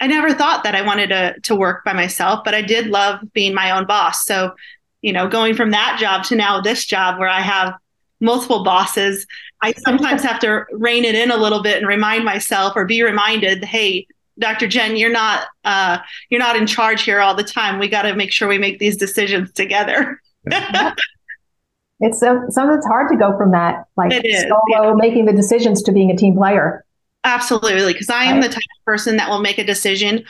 I 0.00 0.08
never 0.08 0.34
thought 0.34 0.64
that 0.64 0.74
I 0.74 0.82
wanted 0.82 1.08
to 1.10 1.34
to 1.42 1.54
work 1.54 1.84
by 1.84 1.92
myself, 1.92 2.40
but 2.44 2.54
I 2.54 2.62
did 2.62 2.88
love 2.88 3.20
being 3.32 3.54
my 3.54 3.70
own 3.70 3.86
boss. 3.86 4.24
So, 4.24 4.52
you 5.00 5.12
know, 5.12 5.28
going 5.28 5.54
from 5.54 5.70
that 5.70 5.98
job 6.00 6.24
to 6.24 6.36
now 6.36 6.60
this 6.60 6.84
job 6.84 7.20
where 7.20 7.28
I 7.28 7.40
have 7.40 7.74
multiple 8.22 8.64
bosses, 8.64 9.26
I 9.60 9.72
sometimes 9.72 10.22
have 10.22 10.38
to 10.40 10.64
rein 10.72 11.04
it 11.04 11.14
in 11.14 11.30
a 11.30 11.36
little 11.36 11.62
bit 11.62 11.78
and 11.78 11.86
remind 11.86 12.24
myself 12.24 12.72
or 12.74 12.86
be 12.86 13.02
reminded, 13.02 13.64
hey, 13.64 14.06
Dr. 14.38 14.66
Jen, 14.66 14.96
you're 14.96 15.12
not 15.12 15.48
uh, 15.64 15.98
you're 16.30 16.40
not 16.40 16.56
in 16.56 16.66
charge 16.66 17.02
here 17.02 17.20
all 17.20 17.34
the 17.34 17.44
time. 17.44 17.78
We 17.78 17.88
got 17.88 18.02
to 18.02 18.14
make 18.14 18.32
sure 18.32 18.48
we 18.48 18.58
make 18.58 18.78
these 18.78 18.96
decisions 18.96 19.52
together. 19.52 20.20
it's 20.46 22.18
so 22.18 22.44
sometimes 22.48 22.78
it's 22.78 22.86
hard 22.86 23.10
to 23.10 23.16
go 23.16 23.36
from 23.36 23.52
that 23.52 23.84
like 23.96 24.12
solo 24.12 24.62
yeah. 24.68 24.94
making 24.94 25.26
the 25.26 25.32
decisions 25.32 25.82
to 25.82 25.92
being 25.92 26.10
a 26.10 26.16
team 26.16 26.34
player. 26.34 26.84
Absolutely, 27.24 27.92
because 27.92 28.08
I 28.10 28.24
am 28.24 28.36
right. 28.36 28.42
the 28.42 28.48
type 28.48 28.64
of 28.78 28.84
person 28.84 29.16
that 29.18 29.28
will 29.28 29.40
make 29.40 29.58
a 29.58 29.64
decision 29.64 30.24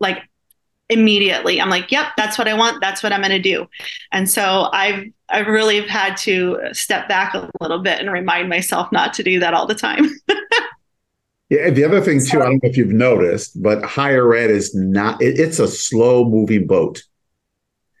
like 0.00 0.18
immediately. 0.88 1.60
I'm 1.60 1.70
like, 1.70 1.90
"Yep, 1.90 2.08
that's 2.16 2.38
what 2.38 2.48
I 2.48 2.54
want. 2.54 2.80
That's 2.80 3.02
what 3.02 3.12
I'm 3.12 3.20
going 3.20 3.30
to 3.30 3.38
do." 3.38 3.66
And 4.12 4.28
so 4.28 4.68
I've 4.72 5.04
I've 5.28 5.46
really 5.46 5.86
had 5.86 6.16
to 6.18 6.58
step 6.72 7.08
back 7.08 7.34
a 7.34 7.50
little 7.60 7.80
bit 7.80 8.00
and 8.00 8.12
remind 8.12 8.48
myself 8.48 8.90
not 8.92 9.14
to 9.14 9.22
do 9.22 9.40
that 9.40 9.54
all 9.54 9.66
the 9.66 9.74
time. 9.74 10.10
yeah, 11.48 11.70
the 11.70 11.84
other 11.84 12.00
thing 12.00 12.20
too, 12.24 12.40
I 12.40 12.44
don't 12.44 12.62
know 12.62 12.68
if 12.68 12.76
you've 12.76 12.92
noticed, 12.92 13.62
but 13.62 13.82
higher 13.84 14.34
ed 14.34 14.50
is 14.50 14.74
not. 14.74 15.20
It, 15.22 15.38
it's 15.38 15.58
a 15.58 15.68
slow 15.68 16.24
moving 16.24 16.66
boat. 16.66 17.02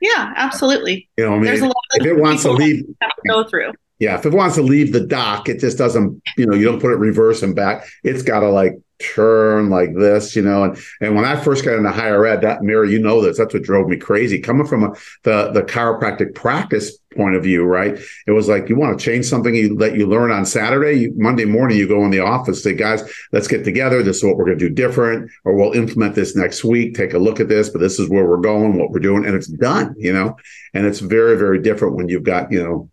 Yeah, 0.00 0.34
absolutely. 0.36 1.08
You 1.16 1.24
know, 1.24 1.32
I 1.32 1.34
mean, 1.36 1.44
There's 1.44 1.62
a 1.62 1.66
lot 1.66 1.76
if 1.94 2.06
it 2.06 2.18
wants 2.18 2.42
to 2.42 2.52
leave, 2.52 2.84
to 2.86 3.08
go 3.26 3.44
through. 3.44 3.72
Yeah, 3.98 4.18
if 4.18 4.26
it 4.26 4.32
wants 4.32 4.56
to 4.56 4.62
leave 4.62 4.92
the 4.92 5.06
dock, 5.06 5.48
it 5.48 5.60
just 5.60 5.78
doesn't, 5.78 6.20
you 6.36 6.46
know, 6.46 6.56
you 6.56 6.64
don't 6.64 6.80
put 6.80 6.92
it 6.92 6.96
reverse 6.96 7.42
and 7.42 7.54
back. 7.54 7.86
It's 8.02 8.22
got 8.22 8.40
to 8.40 8.50
like 8.50 8.72
turn 9.00 9.70
like 9.70 9.94
this, 9.94 10.36
you 10.36 10.42
know. 10.42 10.64
And 10.64 10.78
and 11.00 11.14
when 11.14 11.24
I 11.24 11.36
first 11.36 11.64
got 11.64 11.76
into 11.76 11.90
higher 11.90 12.24
ed, 12.26 12.40
that 12.42 12.62
mirror, 12.62 12.84
you 12.84 12.98
know 12.98 13.20
this, 13.20 13.38
that's 13.38 13.54
what 13.54 13.62
drove 13.62 13.88
me 13.88 13.96
crazy. 13.96 14.40
Coming 14.40 14.66
from 14.66 14.84
a, 14.84 14.90
the 15.22 15.50
the 15.52 15.62
chiropractic 15.62 16.34
practice 16.34 16.98
point 17.14 17.36
of 17.36 17.42
view, 17.42 17.64
right? 17.64 17.98
It 18.26 18.32
was 18.32 18.48
like 18.48 18.68
you 18.68 18.76
want 18.76 18.98
to 18.98 19.04
change 19.04 19.26
something 19.26 19.54
you, 19.54 19.76
that 19.76 19.96
you 19.96 20.06
learn 20.06 20.32
on 20.32 20.44
Saturday, 20.44 21.00
you, 21.00 21.12
Monday 21.16 21.44
morning, 21.44 21.78
you 21.78 21.86
go 21.86 22.04
in 22.04 22.10
the 22.10 22.20
office, 22.20 22.62
say, 22.62 22.74
guys, 22.74 23.08
let's 23.32 23.46
get 23.46 23.64
together. 23.64 24.02
This 24.02 24.18
is 24.18 24.24
what 24.24 24.36
we're 24.36 24.46
going 24.46 24.58
to 24.58 24.68
do 24.68 24.74
different, 24.74 25.30
or 25.44 25.54
we'll 25.54 25.72
implement 25.72 26.14
this 26.14 26.34
next 26.34 26.64
week. 26.64 26.94
Take 26.94 27.14
a 27.14 27.18
look 27.18 27.40
at 27.40 27.48
this, 27.48 27.68
but 27.68 27.80
this 27.80 27.98
is 27.98 28.08
where 28.08 28.26
we're 28.26 28.38
going, 28.38 28.78
what 28.78 28.90
we're 28.90 28.98
doing, 28.98 29.24
and 29.24 29.34
it's 29.34 29.46
done, 29.46 29.94
you 29.96 30.12
know. 30.12 30.36
And 30.72 30.86
it's 30.86 31.00
very 31.00 31.36
very 31.36 31.60
different 31.60 31.94
when 31.94 32.08
you've 32.08 32.24
got 32.24 32.50
you 32.50 32.62
know 32.62 32.90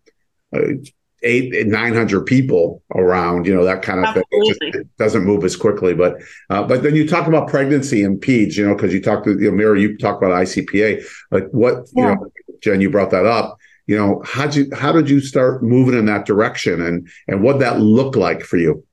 uh, 0.52 0.74
eight, 1.22 1.66
900 1.66 2.26
people 2.26 2.82
around, 2.94 3.46
you 3.46 3.54
know, 3.54 3.64
that 3.64 3.82
kind 3.82 4.00
of 4.00 4.06
Absolutely. 4.06 4.54
thing. 4.54 4.68
It, 4.68 4.72
just, 4.72 4.80
it 4.80 4.96
doesn't 4.98 5.24
move 5.24 5.44
as 5.44 5.56
quickly. 5.56 5.94
But, 5.94 6.16
uh, 6.50 6.64
but 6.64 6.82
then 6.82 6.94
you 6.94 7.06
talk 7.06 7.26
about 7.26 7.48
pregnancy 7.48 8.02
and 8.02 8.20
peds, 8.20 8.56
you 8.56 8.66
know, 8.66 8.74
because 8.74 8.92
you 8.92 9.00
talked 9.00 9.24
to, 9.24 9.32
you 9.38 9.50
know, 9.50 9.56
Mary, 9.56 9.82
you 9.82 9.96
talk 9.96 10.18
about 10.18 10.32
ICPA, 10.32 11.04
like 11.30 11.48
what, 11.50 11.88
yeah. 11.94 12.10
you 12.10 12.14
know, 12.14 12.32
Jen, 12.62 12.80
you 12.80 12.90
brought 12.90 13.10
that 13.10 13.26
up. 13.26 13.56
You 13.86 13.96
know, 13.96 14.22
how'd 14.24 14.54
you, 14.54 14.70
how 14.72 14.92
did 14.92 15.10
you 15.10 15.20
start 15.20 15.62
moving 15.62 15.98
in 15.98 16.06
that 16.06 16.24
direction 16.24 16.80
and, 16.80 17.08
and 17.26 17.42
what 17.42 17.58
that 17.58 17.80
look 17.80 18.16
like 18.16 18.42
for 18.42 18.56
you? 18.56 18.84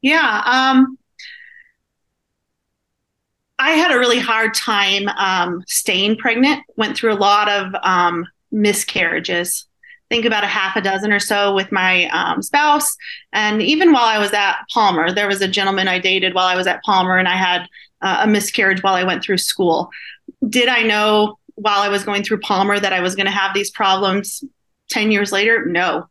Yeah. 0.00 0.42
Um, 0.44 0.96
I 3.58 3.72
had 3.72 3.92
a 3.92 3.98
really 3.98 4.18
hard 4.18 4.54
time 4.54 5.08
um, 5.08 5.62
staying 5.66 6.16
pregnant, 6.16 6.62
went 6.76 6.96
through 6.96 7.12
a 7.12 7.14
lot 7.14 7.48
of 7.48 7.74
um, 7.82 8.26
miscarriages 8.50 9.66
think 10.12 10.26
about 10.26 10.44
a 10.44 10.46
half 10.48 10.76
a 10.76 10.82
dozen 10.82 11.10
or 11.10 11.18
so 11.18 11.54
with 11.54 11.72
my 11.72 12.06
um, 12.08 12.42
spouse. 12.42 12.98
And 13.32 13.62
even 13.62 13.92
while 13.92 14.04
I 14.04 14.18
was 14.18 14.34
at 14.34 14.58
Palmer, 14.70 15.10
there 15.10 15.26
was 15.26 15.40
a 15.40 15.48
gentleman 15.48 15.88
I 15.88 15.98
dated 15.98 16.34
while 16.34 16.44
I 16.44 16.54
was 16.54 16.66
at 16.66 16.82
Palmer, 16.82 17.16
and 17.16 17.26
I 17.26 17.34
had 17.34 17.66
uh, 18.02 18.18
a 18.24 18.26
miscarriage 18.26 18.82
while 18.82 18.94
I 18.94 19.04
went 19.04 19.24
through 19.24 19.38
school. 19.38 19.88
Did 20.46 20.68
I 20.68 20.82
know 20.82 21.38
while 21.54 21.80
I 21.80 21.88
was 21.88 22.04
going 22.04 22.24
through 22.24 22.40
Palmer 22.40 22.78
that 22.78 22.92
I 22.92 23.00
was 23.00 23.14
going 23.14 23.24
to 23.24 23.32
have 23.32 23.54
these 23.54 23.70
problems 23.70 24.44
10 24.90 25.12
years 25.12 25.32
later? 25.32 25.64
No. 25.64 26.06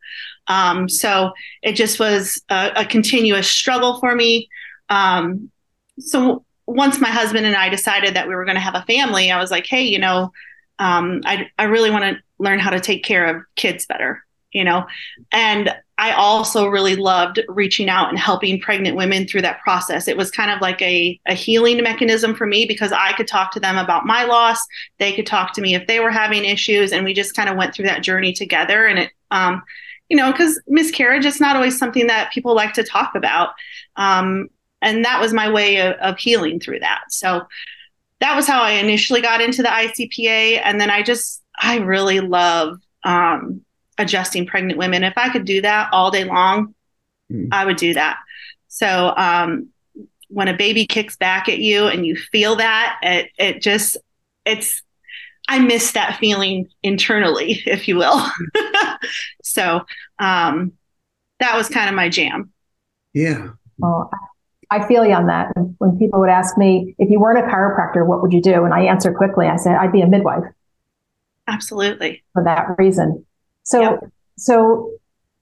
Um, 0.48 0.88
so 0.88 1.30
it 1.62 1.74
just 1.74 2.00
was 2.00 2.42
a, 2.48 2.72
a 2.74 2.84
continuous 2.84 3.48
struggle 3.48 4.00
for 4.00 4.16
me. 4.16 4.48
Um, 4.88 5.52
so 6.00 6.44
once 6.66 6.98
my 6.98 7.10
husband 7.10 7.46
and 7.46 7.54
I 7.54 7.68
decided 7.68 8.16
that 8.16 8.26
we 8.26 8.34
were 8.34 8.44
going 8.44 8.56
to 8.56 8.60
have 8.60 8.74
a 8.74 8.82
family, 8.82 9.30
I 9.30 9.38
was 9.38 9.52
like, 9.52 9.66
hey, 9.66 9.84
you 9.84 10.00
know, 10.00 10.32
um, 10.80 11.20
I, 11.24 11.48
I 11.56 11.64
really 11.64 11.92
want 11.92 12.02
to 12.02 12.16
learn 12.42 12.58
how 12.58 12.70
to 12.70 12.80
take 12.80 13.04
care 13.04 13.24
of 13.24 13.42
kids 13.54 13.86
better, 13.86 14.24
you 14.52 14.64
know? 14.64 14.84
And 15.30 15.74
I 15.96 16.12
also 16.12 16.66
really 16.66 16.96
loved 16.96 17.40
reaching 17.48 17.88
out 17.88 18.08
and 18.08 18.18
helping 18.18 18.60
pregnant 18.60 18.96
women 18.96 19.28
through 19.28 19.42
that 19.42 19.60
process. 19.60 20.08
It 20.08 20.16
was 20.16 20.32
kind 20.32 20.50
of 20.50 20.60
like 20.60 20.82
a, 20.82 21.20
a 21.26 21.34
healing 21.34 21.80
mechanism 21.82 22.34
for 22.34 22.44
me 22.44 22.66
because 22.66 22.90
I 22.90 23.12
could 23.12 23.28
talk 23.28 23.52
to 23.52 23.60
them 23.60 23.78
about 23.78 24.04
my 24.04 24.24
loss. 24.24 24.58
They 24.98 25.12
could 25.12 25.26
talk 25.26 25.52
to 25.54 25.60
me 25.60 25.76
if 25.76 25.86
they 25.86 26.00
were 26.00 26.10
having 26.10 26.44
issues. 26.44 26.92
And 26.92 27.04
we 27.04 27.14
just 27.14 27.36
kind 27.36 27.48
of 27.48 27.56
went 27.56 27.72
through 27.72 27.86
that 27.86 28.02
journey 28.02 28.32
together. 28.32 28.86
And 28.86 28.98
it, 28.98 29.10
um, 29.30 29.62
you 30.08 30.16
know, 30.16 30.32
because 30.32 30.60
miscarriage 30.66 31.24
is 31.24 31.40
not 31.40 31.54
always 31.54 31.78
something 31.78 32.08
that 32.08 32.32
people 32.32 32.54
like 32.54 32.72
to 32.74 32.82
talk 32.82 33.14
about. 33.14 33.50
Um, 33.94 34.48
and 34.80 35.04
that 35.04 35.20
was 35.20 35.32
my 35.32 35.48
way 35.48 35.76
of, 35.76 35.94
of 35.98 36.18
healing 36.18 36.58
through 36.58 36.80
that. 36.80 37.04
So 37.10 37.46
that 38.18 38.34
was 38.34 38.48
how 38.48 38.62
I 38.62 38.72
initially 38.72 39.20
got 39.20 39.40
into 39.40 39.62
the 39.62 39.68
ICPA. 39.68 40.60
And 40.64 40.80
then 40.80 40.90
I 40.90 41.02
just 41.02 41.42
I 41.62 41.76
really 41.76 42.20
love 42.20 42.80
um, 43.04 43.62
adjusting 43.98 44.46
pregnant 44.46 44.78
women. 44.78 45.04
If 45.04 45.16
I 45.16 45.30
could 45.30 45.44
do 45.44 45.62
that 45.62 45.90
all 45.92 46.10
day 46.10 46.24
long, 46.24 46.74
mm. 47.30 47.48
I 47.52 47.64
would 47.64 47.76
do 47.76 47.94
that. 47.94 48.18
So 48.68 49.14
um, 49.16 49.68
when 50.28 50.48
a 50.48 50.56
baby 50.56 50.86
kicks 50.86 51.16
back 51.16 51.48
at 51.48 51.58
you 51.58 51.86
and 51.86 52.04
you 52.04 52.16
feel 52.16 52.56
that, 52.56 52.98
it 53.02 53.30
it 53.38 53.62
just 53.62 53.96
it's 54.44 54.82
I 55.48 55.58
miss 55.58 55.92
that 55.92 56.18
feeling 56.18 56.68
internally, 56.82 57.62
if 57.66 57.86
you 57.86 57.96
will. 57.96 58.20
so 59.42 59.82
um, 60.18 60.72
that 61.38 61.56
was 61.56 61.68
kind 61.68 61.88
of 61.88 61.94
my 61.94 62.08
jam. 62.08 62.52
Yeah. 63.12 63.48
Well, 63.78 64.10
I 64.70 64.86
feel 64.86 65.04
you 65.04 65.12
on 65.12 65.26
that. 65.26 65.52
When 65.78 65.98
people 65.98 66.20
would 66.20 66.30
ask 66.30 66.56
me, 66.56 66.94
if 66.98 67.10
you 67.10 67.20
weren't 67.20 67.38
a 67.38 67.42
chiropractor, 67.42 68.06
what 68.06 68.22
would 68.22 68.32
you 68.32 68.40
do? 68.40 68.64
And 68.64 68.72
I 68.72 68.84
answer 68.84 69.12
quickly. 69.12 69.46
I 69.46 69.56
said, 69.56 69.76
I'd 69.76 69.92
be 69.92 70.00
a 70.00 70.06
midwife. 70.06 70.44
Absolutely. 71.46 72.22
For 72.32 72.44
that 72.44 72.76
reason. 72.78 73.24
So, 73.64 73.80
yep. 73.80 74.00
so 74.36 74.92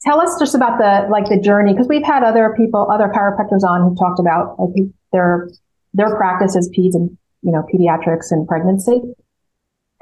tell 0.03 0.21
us 0.21 0.39
just 0.39 0.55
about 0.55 0.79
the 0.79 1.09
like 1.11 1.27
the 1.27 1.41
journey 1.41 1.73
because 1.73 1.89
we've 1.89 2.05
had 2.05 2.23
other 2.23 2.55
people, 2.57 2.91
other 2.91 3.09
chiropractors 3.09 3.63
on 3.63 3.83
who 3.83 3.95
talked 3.97 4.19
about 4.19 4.59
like 4.59 4.89
their 5.13 5.49
their 5.95 6.17
practice 6.17 6.57
as 6.57 6.69
peds 6.77 6.95
and 6.95 7.17
you 7.43 7.53
know 7.53 7.65
pediatrics 7.73 8.31
and 8.31 8.47
pregnancy. 8.47 9.01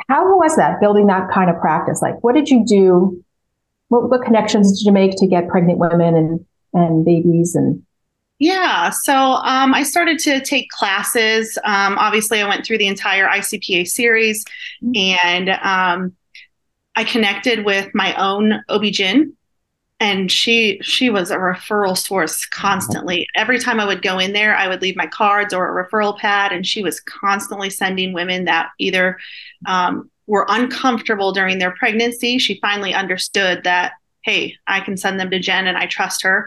How 0.09 0.37
was 0.37 0.57
that 0.57 0.81
building 0.81 1.07
that 1.09 1.31
kind 1.33 1.51
of 1.51 1.61
practice? 1.61 2.01
Like, 2.01 2.23
what 2.23 2.35
did 2.35 2.49
you 2.49 2.65
do? 2.65 3.25
What, 3.89 4.11
what 4.11 4.23
connections 4.23 4.79
did 4.79 4.87
you 4.87 4.93
make 4.93 5.17
to 5.17 5.27
get 5.27 5.49
pregnant 5.49 5.79
women 5.79 6.15
and 6.15 6.47
and 6.75 7.05
babies 7.05 7.55
and 7.55 7.83
yeah, 8.39 8.91
so 8.91 9.15
um, 9.15 9.75
I 9.75 9.83
started 9.83 10.19
to 10.21 10.41
take 10.41 10.71
classes. 10.71 11.59
Um, 11.65 11.99
obviously, 11.99 12.41
I 12.41 12.49
went 12.49 12.65
through 12.65 12.79
the 12.79 12.87
entire 12.87 13.27
ICPA 13.27 13.89
series 13.89 14.45
mm-hmm. 14.83 15.17
and 15.27 15.51
um, 15.63 16.17
I 16.95 17.05
connected 17.05 17.65
with 17.65 17.89
my 17.95 18.15
own 18.15 18.63
OB-GYN 18.69 19.33
and 20.01 20.31
she 20.31 20.79
she 20.83 21.11
was 21.11 21.31
a 21.31 21.37
referral 21.37 21.97
source 21.97 22.47
constantly. 22.47 23.27
Every 23.35 23.59
time 23.59 23.81
I 23.81 23.85
would 23.85 24.03
go 24.03 24.19
in 24.19 24.33
there, 24.33 24.57
I 24.57 24.69
would 24.69 24.83
leave 24.83 24.97
my 24.97 25.07
cards 25.07 25.53
or 25.53 25.81
a 25.81 25.85
referral 25.85 26.17
pad, 26.17 26.53
and 26.53 26.67
she 26.67 26.83
was 26.83 27.01
constantly 27.01 27.71
sending 27.71 28.13
women 28.13 28.45
that 28.45 28.71
either 28.79 29.19
um, 29.67 30.11
were 30.27 30.47
uncomfortable 30.49 31.33
during 31.33 31.59
their 31.59 31.73
pregnancy. 31.73 32.39
She 32.39 32.61
finally 32.61 32.95
understood 32.95 33.65
that, 33.65 33.95
hey, 34.23 34.57
I 34.67 34.81
can 34.81 34.97
send 34.97 35.19
them 35.19 35.31
to 35.31 35.41
Jen 35.41 35.67
and 35.67 35.77
I 35.77 35.87
trust 35.87 36.23
her, 36.23 36.47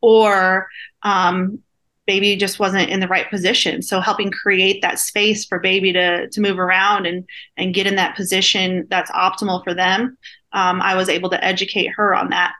or 0.00 0.68
um, 1.02 1.60
baby 2.06 2.36
just 2.36 2.58
wasn't 2.58 2.90
in 2.90 3.00
the 3.00 3.08
right 3.08 3.30
position. 3.30 3.82
So 3.82 4.00
helping 4.00 4.30
create 4.30 4.82
that 4.82 4.98
space 4.98 5.44
for 5.44 5.60
baby 5.60 5.92
to 5.92 6.28
to 6.28 6.40
move 6.40 6.58
around 6.58 7.06
and 7.06 7.28
and 7.56 7.74
get 7.74 7.86
in 7.86 7.96
that 7.96 8.16
position 8.16 8.86
that's 8.90 9.10
optimal 9.12 9.62
for 9.62 9.74
them. 9.74 10.16
Um, 10.52 10.82
I 10.82 10.94
was 10.96 11.08
able 11.08 11.30
to 11.30 11.44
educate 11.44 11.92
her 11.96 12.14
on 12.14 12.30
that. 12.30 12.52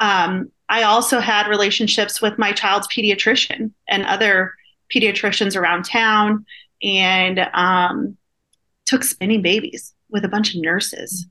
Um, 0.00 0.50
I 0.68 0.82
also 0.82 1.20
had 1.20 1.48
relationships 1.48 2.20
with 2.20 2.38
my 2.38 2.52
child's 2.52 2.88
pediatrician 2.88 3.70
and 3.88 4.04
other 4.04 4.52
pediatricians 4.94 5.56
around 5.56 5.84
town, 5.84 6.44
and 6.82 7.40
um, 7.54 8.16
took 8.86 9.04
spinning 9.04 9.42
babies 9.42 9.94
with 10.10 10.24
a 10.24 10.28
bunch 10.28 10.54
of 10.54 10.60
nurses. 10.60 11.26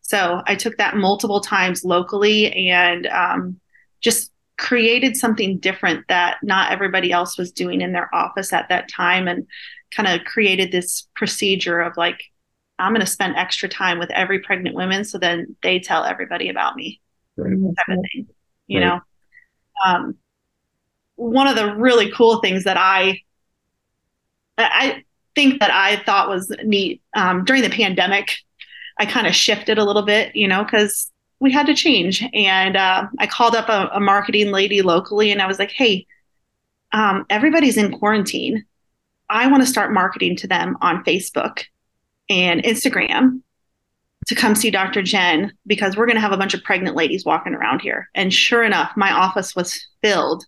So 0.00 0.42
I 0.46 0.54
took 0.54 0.76
that 0.78 0.96
multiple 0.96 1.40
times 1.40 1.84
locally 1.84 2.70
and 2.70 3.06
um, 3.06 3.60
just 4.00 4.29
created 4.60 5.16
something 5.16 5.58
different 5.58 6.06
that 6.08 6.36
not 6.42 6.70
everybody 6.70 7.10
else 7.10 7.36
was 7.36 7.50
doing 7.50 7.80
in 7.80 7.92
their 7.92 8.14
office 8.14 8.52
at 8.52 8.68
that 8.68 8.88
time 8.88 9.26
and 9.26 9.46
kind 9.90 10.06
of 10.06 10.24
created 10.26 10.70
this 10.70 11.08
procedure 11.16 11.80
of 11.80 11.96
like 11.96 12.22
i'm 12.78 12.92
going 12.92 13.00
to 13.00 13.10
spend 13.10 13.34
extra 13.36 13.68
time 13.68 13.98
with 13.98 14.10
every 14.10 14.38
pregnant 14.38 14.76
woman 14.76 15.02
so 15.02 15.18
then 15.18 15.56
they 15.62 15.80
tell 15.80 16.04
everybody 16.04 16.48
about 16.48 16.76
me 16.76 17.00
right. 17.36 17.56
type 17.76 17.98
of 17.98 18.04
thing 18.12 18.28
you 18.66 18.78
right. 18.78 18.86
know 18.86 19.00
um, 19.84 20.14
one 21.16 21.46
of 21.46 21.56
the 21.56 21.74
really 21.74 22.12
cool 22.12 22.40
things 22.40 22.64
that 22.64 22.76
i 22.76 23.18
I 24.62 25.04
think 25.34 25.60
that 25.60 25.70
I 25.70 26.02
thought 26.04 26.28
was 26.28 26.54
neat 26.64 27.02
um, 27.14 27.44
during 27.44 27.62
the 27.62 27.70
pandemic. 27.70 28.36
I 28.98 29.06
kind 29.06 29.26
of 29.26 29.34
shifted 29.34 29.78
a 29.78 29.84
little 29.84 30.02
bit, 30.02 30.36
you 30.36 30.48
know, 30.48 30.64
because 30.64 31.10
we 31.40 31.50
had 31.50 31.66
to 31.66 31.74
change. 31.74 32.22
And 32.34 32.76
uh, 32.76 33.08
I 33.18 33.26
called 33.26 33.56
up 33.56 33.68
a, 33.68 33.90
a, 33.94 34.00
marketing 34.00 34.52
lady 34.52 34.82
locally 34.82 35.32
and 35.32 35.40
I 35.40 35.46
was 35.46 35.58
like, 35.58 35.70
hey, 35.70 36.06
um, 36.92 37.24
everybody's 37.30 37.78
in 37.78 37.98
quarantine. 37.98 38.64
I 39.28 39.46
want 39.48 39.62
to 39.62 39.68
start 39.68 39.92
marketing 39.92 40.36
to 40.36 40.46
them 40.46 40.76
on 40.80 41.02
Facebook 41.04 41.62
and 42.28 42.62
Instagram 42.62 43.42
to 44.26 44.34
come 44.34 44.54
see 44.54 44.70
Dr. 44.70 45.02
Jen 45.02 45.52
because 45.66 45.96
we're 45.96 46.06
going 46.06 46.16
to 46.16 46.20
have 46.20 46.32
a 46.32 46.36
bunch 46.36 46.52
of 46.52 46.62
pregnant 46.62 46.94
ladies 46.94 47.24
walking 47.24 47.54
around 47.54 47.80
here. 47.80 48.08
And 48.14 48.32
sure 48.32 48.62
enough, 48.62 48.92
my 48.96 49.10
office 49.10 49.56
was 49.56 49.86
filled 50.02 50.44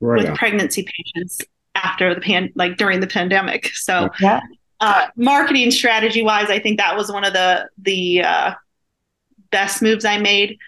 right 0.00 0.28
with 0.28 0.36
pregnancy 0.36 0.84
patients 0.84 1.40
after 1.74 2.14
the 2.14 2.20
pan, 2.20 2.50
like 2.56 2.76
during 2.76 3.00
the 3.00 3.06
pandemic. 3.06 3.70
So, 3.74 4.10
yeah. 4.20 4.40
uh, 4.80 5.06
marketing 5.16 5.70
strategy 5.70 6.22
wise, 6.22 6.50
I 6.50 6.58
think 6.58 6.78
that 6.78 6.96
was 6.96 7.10
one 7.10 7.24
of 7.24 7.32
the 7.32 7.68
the 7.78 8.22
uh, 8.22 8.54
best 9.50 9.82
moves 9.82 10.04
I 10.04 10.18
made 10.18 10.58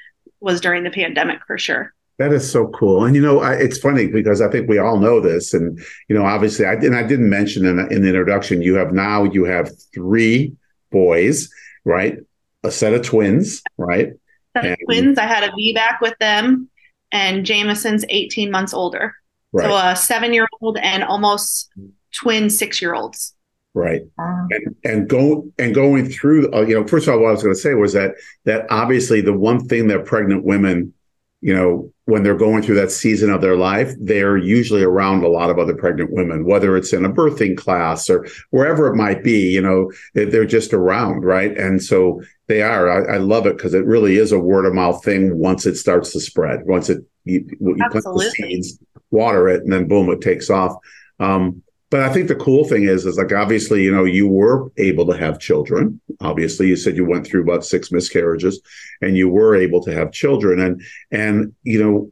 was 0.41 0.61
during 0.61 0.85
the 0.85 0.91
pandemic 0.91 1.41
for 1.47 1.59
sure. 1.59 1.95
That 2.19 2.33
is 2.33 2.49
so 2.49 2.69
cool, 2.69 3.05
and 3.05 3.17
you 3.17 3.23
know, 3.23 3.41
I, 3.41 3.55
it's 3.55 3.79
funny 3.79 4.07
because 4.07 4.41
I 4.41 4.49
think 4.49 4.69
we 4.69 4.79
all 4.79 4.99
know 4.99 5.19
this, 5.19 5.55
and 5.55 5.81
you 6.09 6.17
know, 6.17 6.25
obviously, 6.25 6.67
I 6.67 6.75
and 6.75 6.95
I 6.95 7.03
didn't 7.03 7.29
mention 7.29 7.65
in, 7.65 7.81
in 7.91 8.03
the 8.03 8.09
introduction. 8.09 8.63
You 8.63 8.75
have 8.75 8.93
now 8.93 9.25
you 9.25 9.45
have 9.45 9.71
three 9.93 10.55
boys, 10.91 11.49
right? 11.85 12.19
A 12.63 12.71
set 12.71 12.93
of 12.93 13.03
twins, 13.03 13.63
right? 13.79 14.13
And, 14.55 14.77
twins. 14.85 15.19
I 15.19 15.25
had 15.25 15.43
a 15.43 15.53
VBAC 15.53 16.01
with 16.01 16.15
them, 16.21 16.69
and 17.11 17.47
Jameson's 17.47 18.05
eighteen 18.09 18.51
months 18.51 18.75
older, 18.75 19.15
right. 19.53 19.65
so 19.65 19.75
a 19.75 19.97
seven-year-old 19.97 20.77
and 20.79 21.03
almost 21.03 21.71
twin 22.15 22.51
six-year-olds. 22.51 23.35
Right. 23.75 24.03
Wow. 24.19 24.49
And 24.51 24.77
and 24.85 25.09
go 25.09 25.51
and 25.59 25.75
going 25.75 26.11
through, 26.11 26.53
uh, 26.53 26.63
you 26.63 26.75
know, 26.75 26.87
first 26.87 27.09
of 27.09 27.15
all, 27.15 27.21
what 27.21 27.29
I 27.29 27.33
was 27.33 27.43
going 27.43 27.55
to 27.55 27.61
say 27.61 27.75
was 27.75 27.95
that 27.95 28.17
that 28.45 28.67
obviously 28.71 29.23
the 29.23 29.33
one 29.33 29.67
thing 29.67 29.89
that 29.89 30.05
pregnant 30.05 30.45
women, 30.45 30.93
you 31.41 31.55
know, 31.55 31.91
when 32.05 32.23
they're 32.23 32.37
going 32.37 32.63
through 32.63 32.75
that 32.75 32.91
season 32.91 33.31
of 33.31 33.41
their 33.41 33.57
life, 33.57 33.91
they're 33.99 34.37
usually 34.37 34.83
around 34.83 35.25
a 35.25 35.29
lot 35.29 35.49
of 35.49 35.59
other 35.59 35.75
pregnant 35.75 36.13
women, 36.13 36.45
whether 36.45 36.77
it's 36.77 36.93
in 36.93 37.07
a 37.07 37.11
birthing 37.11 37.57
class 37.57 38.11
or 38.11 38.27
wherever 38.51 38.89
it 38.89 38.97
might 38.97 39.25
be. 39.25 39.51
You 39.51 39.63
know, 39.63 39.91
they're 40.13 40.45
just 40.45 40.75
around, 40.75 41.25
right? 41.25 41.57
And 41.57 41.83
so 41.83 42.21
they 42.49 42.61
are. 42.61 43.11
I, 43.11 43.15
I 43.15 43.19
love 43.19 43.47
it 43.47 43.57
because 43.57 43.73
it 43.73 43.87
really 43.87 44.17
is 44.17 44.33
a 44.33 44.39
word 44.39 44.67
of 44.67 44.75
mouth 44.75 45.03
thing. 45.03 45.39
Once 45.39 45.65
it 45.65 45.77
starts 45.77 46.13
to 46.13 46.21
spread, 46.21 46.67
once 46.67 46.91
it 46.91 46.99
you, 47.25 47.47
you 47.59 47.77
plant 47.91 48.05
the 48.05 48.35
seeds, 48.37 48.79
water 49.11 49.49
it, 49.49 49.63
and 49.63 49.73
then 49.73 49.89
boom, 49.89 50.11
it 50.11 50.21
takes 50.21 50.51
off. 50.51 50.77
Um, 51.19 51.63
but 51.93 52.01
I 52.01 52.11
think 52.11 52.29
the 52.29 52.35
cool 52.35 52.65
thing 52.65 52.85
is, 52.85 53.05
is 53.05 53.19
like 53.19 53.33
obviously, 53.33 53.83
you 53.83 53.95
know, 53.95 54.05
you 54.05 54.27
were 54.27 54.73
able 54.79 55.05
to 55.09 55.13
have 55.19 55.39
children. 55.39 56.01
Obviously, 56.23 56.67
you 56.69 56.75
said 56.75 56.97
you 56.97 57.05
went 57.05 57.27
through 57.27 57.43
about 57.43 57.67
six 57.67 57.93
miscarriages, 57.93 58.63
and 59.03 59.15
you 59.15 59.29
were 59.29 59.55
able 59.55 59.83
to 59.83 59.93
have 59.93 60.11
children. 60.11 60.59
And 60.59 60.81
and 61.11 61.55
you 61.65 61.85
know, 61.85 62.11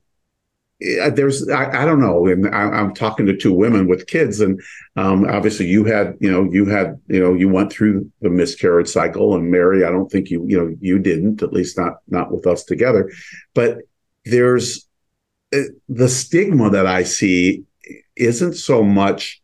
eh, 0.87 1.09
there's 1.09 1.49
I, 1.49 1.83
I 1.83 1.87
don't 1.87 2.03
know, 2.03 2.27
and 2.27 2.55
I, 2.55 2.79
am 2.79 2.93
talking 2.93 3.25
to 3.25 3.35
two 3.35 3.55
women 3.55 3.89
with 3.89 4.07
kids, 4.07 4.41
and 4.41 4.61
um, 4.97 5.25
obviously 5.25 5.67
you 5.69 5.87
had 5.87 6.15
you 6.21 6.31
know 6.31 6.47
you 6.53 6.67
had 6.67 7.01
you 7.07 7.21
know 7.21 7.33
you 7.33 7.49
went 7.49 7.73
through 7.73 8.13
the 8.21 8.29
miscarriage 8.29 8.89
cycle, 8.89 9.35
and 9.35 9.51
Mary, 9.51 9.83
I 9.83 9.91
don't 9.91 10.13
think 10.13 10.29
you 10.29 10.45
you 10.47 10.59
know 10.59 10.77
you 10.83 10.99
didn't, 10.99 11.43
at 11.43 11.55
least 11.55 11.79
not 11.79 12.01
not 12.07 12.31
with 12.31 12.47
us 12.47 12.65
together, 12.65 13.11
but 13.55 13.79
there's 14.27 14.87
eh, 15.55 15.69
the 15.89 16.11
stigma 16.11 16.69
that 16.69 16.87
I 16.87 17.05
see 17.05 17.65
isn't 18.15 18.53
so 18.53 18.83
much 18.83 19.40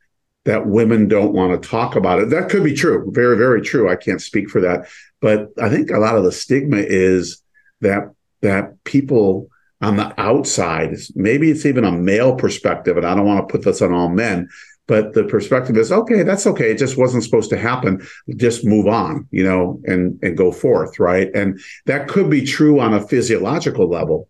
that 0.46 0.66
women 0.66 1.08
don't 1.08 1.34
want 1.34 1.60
to 1.60 1.68
talk 1.68 1.96
about 1.96 2.20
it. 2.20 2.30
That 2.30 2.48
could 2.48 2.62
be 2.62 2.72
true. 2.72 3.10
Very, 3.12 3.36
very 3.36 3.60
true. 3.60 3.90
I 3.90 3.96
can't 3.96 4.22
speak 4.22 4.48
for 4.48 4.60
that. 4.60 4.88
But 5.20 5.48
I 5.60 5.68
think 5.68 5.90
a 5.90 5.98
lot 5.98 6.16
of 6.16 6.22
the 6.24 6.32
stigma 6.32 6.78
is 6.78 7.42
that 7.80 8.12
that 8.42 8.82
people 8.84 9.48
on 9.82 9.96
the 9.96 10.18
outside, 10.20 10.96
maybe 11.14 11.50
it's 11.50 11.66
even 11.66 11.84
a 11.84 11.92
male 11.92 12.36
perspective, 12.36 12.96
and 12.96 13.04
I 13.04 13.14
don't 13.14 13.26
want 13.26 13.46
to 13.46 13.52
put 13.52 13.64
this 13.64 13.82
on 13.82 13.92
all 13.92 14.08
men, 14.08 14.48
but 14.86 15.14
the 15.14 15.24
perspective 15.24 15.76
is 15.76 15.90
okay, 15.90 16.22
that's 16.22 16.46
okay. 16.46 16.70
It 16.70 16.78
just 16.78 16.96
wasn't 16.96 17.24
supposed 17.24 17.50
to 17.50 17.58
happen. 17.58 18.06
Just 18.36 18.64
move 18.64 18.86
on, 18.86 19.26
you 19.32 19.42
know, 19.42 19.80
and 19.84 20.18
and 20.22 20.36
go 20.36 20.52
forth, 20.52 21.00
right? 21.00 21.28
And 21.34 21.58
that 21.86 22.06
could 22.06 22.30
be 22.30 22.44
true 22.44 22.78
on 22.78 22.94
a 22.94 23.06
physiological 23.06 23.88
level, 23.88 24.28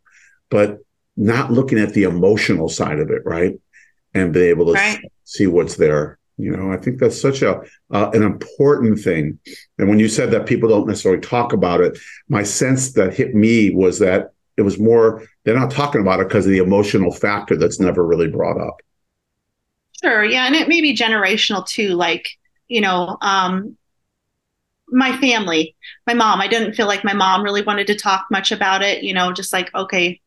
but 0.48 0.78
not 1.14 1.52
looking 1.52 1.78
at 1.78 1.92
the 1.92 2.04
emotional 2.04 2.70
side 2.70 3.00
of 3.00 3.10
it, 3.10 3.20
right? 3.26 3.52
And 4.14 4.32
be 4.32 4.44
able 4.44 4.66
to 4.66 4.72
right 4.72 5.00
see 5.26 5.46
what's 5.46 5.76
there. 5.76 6.18
You 6.38 6.54
know, 6.56 6.70
I 6.70 6.76
think 6.76 6.98
that's 6.98 7.20
such 7.20 7.42
a 7.42 7.60
uh, 7.90 8.10
an 8.12 8.22
important 8.22 8.98
thing. 9.00 9.38
And 9.78 9.88
when 9.88 9.98
you 9.98 10.08
said 10.08 10.30
that 10.30 10.46
people 10.46 10.68
don't 10.68 10.86
necessarily 10.86 11.20
talk 11.20 11.52
about 11.52 11.80
it, 11.80 11.98
my 12.28 12.42
sense 12.42 12.92
that 12.92 13.14
hit 13.14 13.34
me 13.34 13.70
was 13.70 13.98
that 14.00 14.32
it 14.56 14.62
was 14.62 14.78
more 14.78 15.22
they're 15.44 15.58
not 15.58 15.70
talking 15.70 16.00
about 16.00 16.20
it 16.20 16.28
because 16.28 16.46
of 16.46 16.52
the 16.52 16.58
emotional 16.58 17.10
factor 17.12 17.56
that's 17.56 17.80
never 17.80 18.06
really 18.06 18.28
brought 18.28 18.60
up. 18.60 18.76
Sure, 20.02 20.24
yeah, 20.24 20.46
and 20.46 20.54
it 20.54 20.68
may 20.68 20.82
be 20.82 20.94
generational 20.94 21.66
too. 21.66 21.90
Like 21.90 22.28
you 22.68 22.82
know, 22.82 23.16
um, 23.22 23.76
my 24.88 25.16
family, 25.18 25.74
my 26.06 26.12
mom. 26.12 26.42
I 26.42 26.48
didn't 26.48 26.74
feel 26.74 26.86
like 26.86 27.02
my 27.02 27.14
mom 27.14 27.42
really 27.42 27.62
wanted 27.62 27.86
to 27.86 27.94
talk 27.94 28.26
much 28.30 28.52
about 28.52 28.82
it. 28.82 29.02
You 29.02 29.14
know, 29.14 29.32
just 29.32 29.54
like 29.54 29.74
okay, 29.74 30.20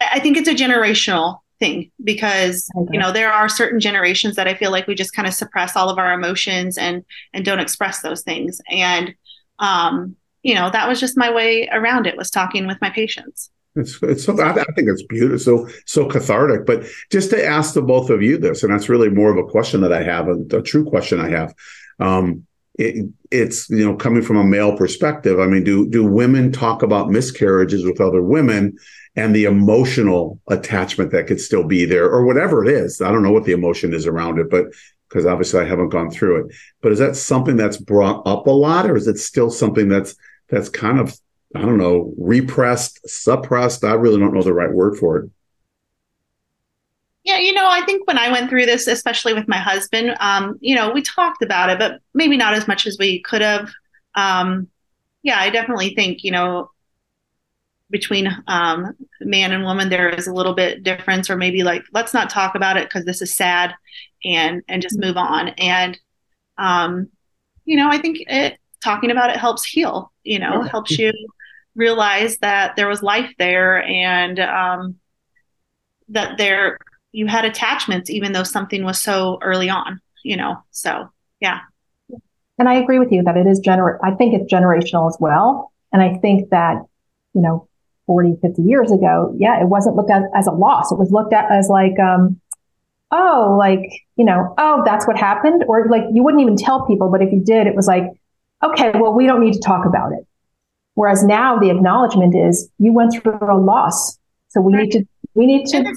I 0.00 0.20
think 0.20 0.36
it's 0.36 0.48
a 0.48 0.54
generational 0.54 1.40
thing 1.60 1.90
because 2.02 2.68
okay. 2.76 2.90
you 2.92 2.98
know 2.98 3.12
there 3.12 3.32
are 3.32 3.48
certain 3.48 3.80
generations 3.80 4.36
that 4.36 4.48
I 4.48 4.54
feel 4.54 4.70
like 4.70 4.86
we 4.86 4.94
just 4.94 5.14
kind 5.14 5.28
of 5.28 5.34
suppress 5.34 5.76
all 5.76 5.88
of 5.88 5.98
our 5.98 6.12
emotions 6.12 6.76
and 6.76 7.04
and 7.32 7.44
don't 7.44 7.60
express 7.60 8.00
those 8.00 8.22
things. 8.22 8.60
And 8.70 9.14
um 9.58 10.16
you 10.42 10.54
know 10.54 10.70
that 10.70 10.88
was 10.88 11.00
just 11.00 11.16
my 11.16 11.30
way 11.30 11.68
around 11.72 12.06
it 12.06 12.16
was 12.16 12.30
talking 12.30 12.66
with 12.66 12.78
my 12.80 12.90
patients. 12.90 13.50
It's, 13.76 14.00
it's 14.02 14.24
so 14.24 14.40
I, 14.40 14.50
I 14.50 14.64
think 14.76 14.88
it's 14.88 15.04
beautiful 15.04 15.38
so 15.38 15.68
so 15.86 16.08
cathartic. 16.08 16.66
But 16.66 16.84
just 17.10 17.30
to 17.30 17.44
ask 17.44 17.74
the 17.74 17.82
both 17.82 18.10
of 18.10 18.22
you 18.22 18.38
this 18.38 18.62
and 18.62 18.72
that's 18.72 18.88
really 18.88 19.08
more 19.08 19.30
of 19.30 19.38
a 19.38 19.48
question 19.48 19.80
that 19.82 19.92
I 19.92 20.02
have 20.02 20.28
a, 20.28 20.56
a 20.56 20.62
true 20.62 20.84
question 20.84 21.20
I 21.20 21.30
have. 21.30 21.54
Um 22.00 22.46
it, 22.76 23.08
it's 23.30 23.70
you 23.70 23.84
know 23.84 23.94
coming 23.96 24.22
from 24.22 24.36
a 24.36 24.44
male 24.44 24.76
perspective 24.76 25.38
i 25.38 25.46
mean 25.46 25.62
do 25.62 25.88
do 25.88 26.04
women 26.04 26.50
talk 26.50 26.82
about 26.82 27.10
miscarriages 27.10 27.84
with 27.84 28.00
other 28.00 28.22
women 28.22 28.76
and 29.16 29.34
the 29.34 29.44
emotional 29.44 30.40
attachment 30.48 31.12
that 31.12 31.26
could 31.26 31.40
still 31.40 31.64
be 31.64 31.84
there 31.84 32.10
or 32.10 32.24
whatever 32.24 32.64
it 32.64 32.70
is. 32.70 33.00
I 33.00 33.12
don't 33.12 33.22
know 33.22 33.32
what 33.32 33.44
the 33.44 33.52
emotion 33.52 33.94
is 33.94 34.06
around 34.06 34.38
it, 34.38 34.50
but 34.50 34.66
because 35.08 35.26
obviously 35.26 35.60
I 35.60 35.64
haven't 35.64 35.90
gone 35.90 36.10
through 36.10 36.44
it. 36.44 36.56
But 36.80 36.92
is 36.92 36.98
that 36.98 37.16
something 37.16 37.56
that's 37.56 37.76
brought 37.76 38.26
up 38.26 38.46
a 38.46 38.50
lot 38.50 38.90
or 38.90 38.96
is 38.96 39.06
it 39.06 39.18
still 39.18 39.50
something 39.50 39.88
that's 39.88 40.16
that's 40.48 40.68
kind 40.68 40.98
of 40.98 41.16
I 41.56 41.60
don't 41.60 41.78
know, 41.78 42.12
repressed, 42.18 42.98
suppressed? 43.08 43.84
I 43.84 43.92
really 43.92 44.18
don't 44.18 44.34
know 44.34 44.42
the 44.42 44.52
right 44.52 44.72
word 44.72 44.96
for 44.96 45.18
it. 45.18 45.30
Yeah, 47.24 47.38
you 47.38 47.54
know, 47.54 47.66
I 47.66 47.84
think 47.86 48.06
when 48.06 48.18
I 48.18 48.30
went 48.30 48.50
through 48.50 48.66
this, 48.66 48.86
especially 48.86 49.32
with 49.32 49.48
my 49.48 49.56
husband, 49.56 50.14
um, 50.20 50.58
you 50.60 50.74
know, 50.74 50.92
we 50.92 51.00
talked 51.02 51.42
about 51.42 51.70
it, 51.70 51.78
but 51.78 52.00
maybe 52.12 52.36
not 52.36 52.52
as 52.54 52.68
much 52.68 52.86
as 52.86 52.98
we 52.98 53.22
could 53.22 53.40
have. 53.40 53.70
Um, 54.14 54.68
yeah, 55.22 55.40
I 55.40 55.48
definitely 55.48 55.94
think, 55.94 56.22
you 56.22 56.30
know, 56.30 56.70
between 57.90 58.28
um, 58.48 58.92
man 59.20 59.52
and 59.52 59.62
woman 59.62 59.88
there 59.88 60.08
is 60.08 60.26
a 60.26 60.32
little 60.32 60.54
bit 60.54 60.82
difference 60.82 61.30
or 61.30 61.36
maybe 61.36 61.62
like 61.62 61.84
let's 61.92 62.12
not 62.12 62.28
talk 62.28 62.54
about 62.54 62.76
it 62.76 62.88
because 62.88 63.04
this 63.04 63.22
is 63.22 63.36
sad 63.36 63.74
and 64.24 64.62
and 64.68 64.82
just 64.82 64.98
move 64.98 65.16
on 65.16 65.50
and 65.50 65.98
um, 66.58 67.08
you 67.64 67.76
know 67.76 67.88
i 67.88 67.98
think 67.98 68.18
it 68.26 68.58
talking 68.82 69.10
about 69.12 69.30
it 69.30 69.36
helps 69.36 69.64
heal 69.64 70.12
you 70.24 70.38
know 70.38 70.62
yeah. 70.62 70.68
helps 70.68 70.98
you 70.98 71.12
realize 71.76 72.38
that 72.38 72.74
there 72.74 72.88
was 72.88 73.02
life 73.02 73.32
there 73.38 73.82
and 73.84 74.40
um, 74.40 74.96
that 76.08 76.36
there 76.36 76.78
you 77.14 77.26
had 77.26 77.44
attachments 77.44 78.10
even 78.10 78.32
though 78.32 78.42
something 78.42 78.84
was 78.84 79.00
so 79.00 79.38
early 79.42 79.68
on 79.68 80.00
you 80.22 80.36
know 80.36 80.56
so 80.70 81.08
yeah 81.40 81.60
and 82.58 82.68
i 82.68 82.74
agree 82.74 82.98
with 82.98 83.12
you 83.12 83.22
that 83.22 83.36
it 83.36 83.46
is 83.46 83.60
gener 83.60 83.98
i 84.02 84.10
think 84.12 84.34
it's 84.34 84.52
generational 84.52 85.08
as 85.08 85.16
well 85.20 85.72
and 85.92 86.02
i 86.02 86.16
think 86.18 86.50
that 86.50 86.76
you 87.34 87.40
know 87.40 87.68
40, 88.06 88.36
50 88.42 88.62
years 88.62 88.90
ago, 88.92 89.34
yeah, 89.38 89.60
it 89.60 89.68
wasn't 89.68 89.96
looked 89.96 90.10
at 90.10 90.22
as 90.34 90.46
a 90.46 90.50
loss. 90.50 90.92
It 90.92 90.98
was 90.98 91.10
looked 91.10 91.32
at 91.32 91.50
as 91.50 91.68
like, 91.68 91.98
um, 91.98 92.40
oh, 93.10 93.56
like, 93.58 93.80
you 94.16 94.24
know, 94.24 94.54
oh, 94.58 94.82
that's 94.84 95.06
what 95.06 95.16
happened. 95.16 95.64
Or 95.68 95.86
like 95.88 96.04
you 96.12 96.22
wouldn't 96.22 96.42
even 96.42 96.56
tell 96.56 96.86
people, 96.86 97.10
but 97.10 97.22
if 97.22 97.32
you 97.32 97.40
did, 97.40 97.66
it 97.66 97.74
was 97.74 97.86
like, 97.86 98.04
okay, 98.62 98.92
well, 98.94 99.12
we 99.12 99.26
don't 99.26 99.40
need 99.40 99.54
to 99.54 99.60
talk 99.60 99.86
about 99.86 100.12
it. 100.12 100.26
Whereas 100.94 101.24
now 101.24 101.58
the 101.58 101.70
acknowledgement 101.70 102.34
is 102.34 102.68
you 102.78 102.92
went 102.92 103.14
through 103.14 103.38
a 103.40 103.58
loss. 103.58 104.18
So 104.48 104.60
we 104.60 104.74
right. 104.74 104.82
need 104.82 104.92
to, 104.92 105.04
we 105.34 105.46
need 105.46 105.66
to. 105.66 105.94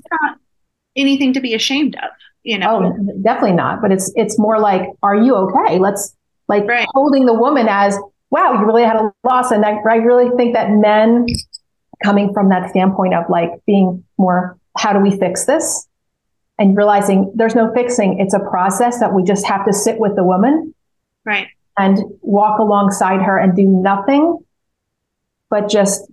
And 0.97 1.09
it's 1.09 1.17
not 1.17 1.27
anything 1.27 1.33
to 1.33 1.41
be 1.41 1.53
ashamed 1.53 1.95
of, 1.95 2.09
you 2.43 2.57
know? 2.57 2.83
Oh, 2.83 3.13
definitely 3.21 3.53
not. 3.53 3.81
But 3.81 3.91
it's, 3.91 4.11
it's 4.15 4.37
more 4.39 4.59
like, 4.59 4.81
are 5.03 5.15
you 5.15 5.35
okay? 5.35 5.79
Let's 5.79 6.15
like 6.47 6.65
right. 6.65 6.87
holding 6.91 7.25
the 7.25 7.33
woman 7.33 7.67
as, 7.69 7.97
wow, 8.29 8.53
you 8.53 8.65
really 8.65 8.83
had 8.83 8.95
a 8.97 9.13
loss. 9.23 9.51
And 9.51 9.65
I, 9.65 9.77
I 9.89 9.95
really 9.95 10.35
think 10.37 10.53
that 10.53 10.71
men 10.71 11.25
coming 12.03 12.33
from 12.33 12.49
that 12.49 12.69
standpoint 12.69 13.13
of 13.13 13.25
like 13.29 13.51
being 13.65 14.03
more, 14.17 14.57
how 14.77 14.93
do 14.93 14.99
we 14.99 15.17
fix 15.17 15.45
this? 15.45 15.87
and 16.59 16.75
realizing 16.75 17.31
there's 17.35 17.55
no 17.55 17.71
fixing. 17.73 18.19
It's 18.19 18.33
a 18.33 18.39
process 18.39 18.99
that 18.99 19.13
we 19.13 19.23
just 19.23 19.45
have 19.45 19.65
to 19.65 19.73
sit 19.73 19.99
with 19.99 20.15
the 20.15 20.23
woman. 20.23 20.73
Right. 21.23 21.47
And 21.77 21.99
walk 22.21 22.59
alongside 22.59 23.21
her 23.21 23.37
and 23.37 23.55
do 23.55 23.63
nothing 23.63 24.39
but 25.49 25.69
just 25.69 26.09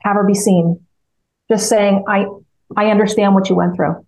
have 0.00 0.16
her 0.16 0.24
be 0.24 0.34
seen. 0.34 0.84
Just 1.48 1.68
saying, 1.68 2.04
I, 2.06 2.26
I 2.76 2.90
understand 2.90 3.34
what 3.34 3.48
you 3.48 3.56
went 3.56 3.76
through. 3.76 4.04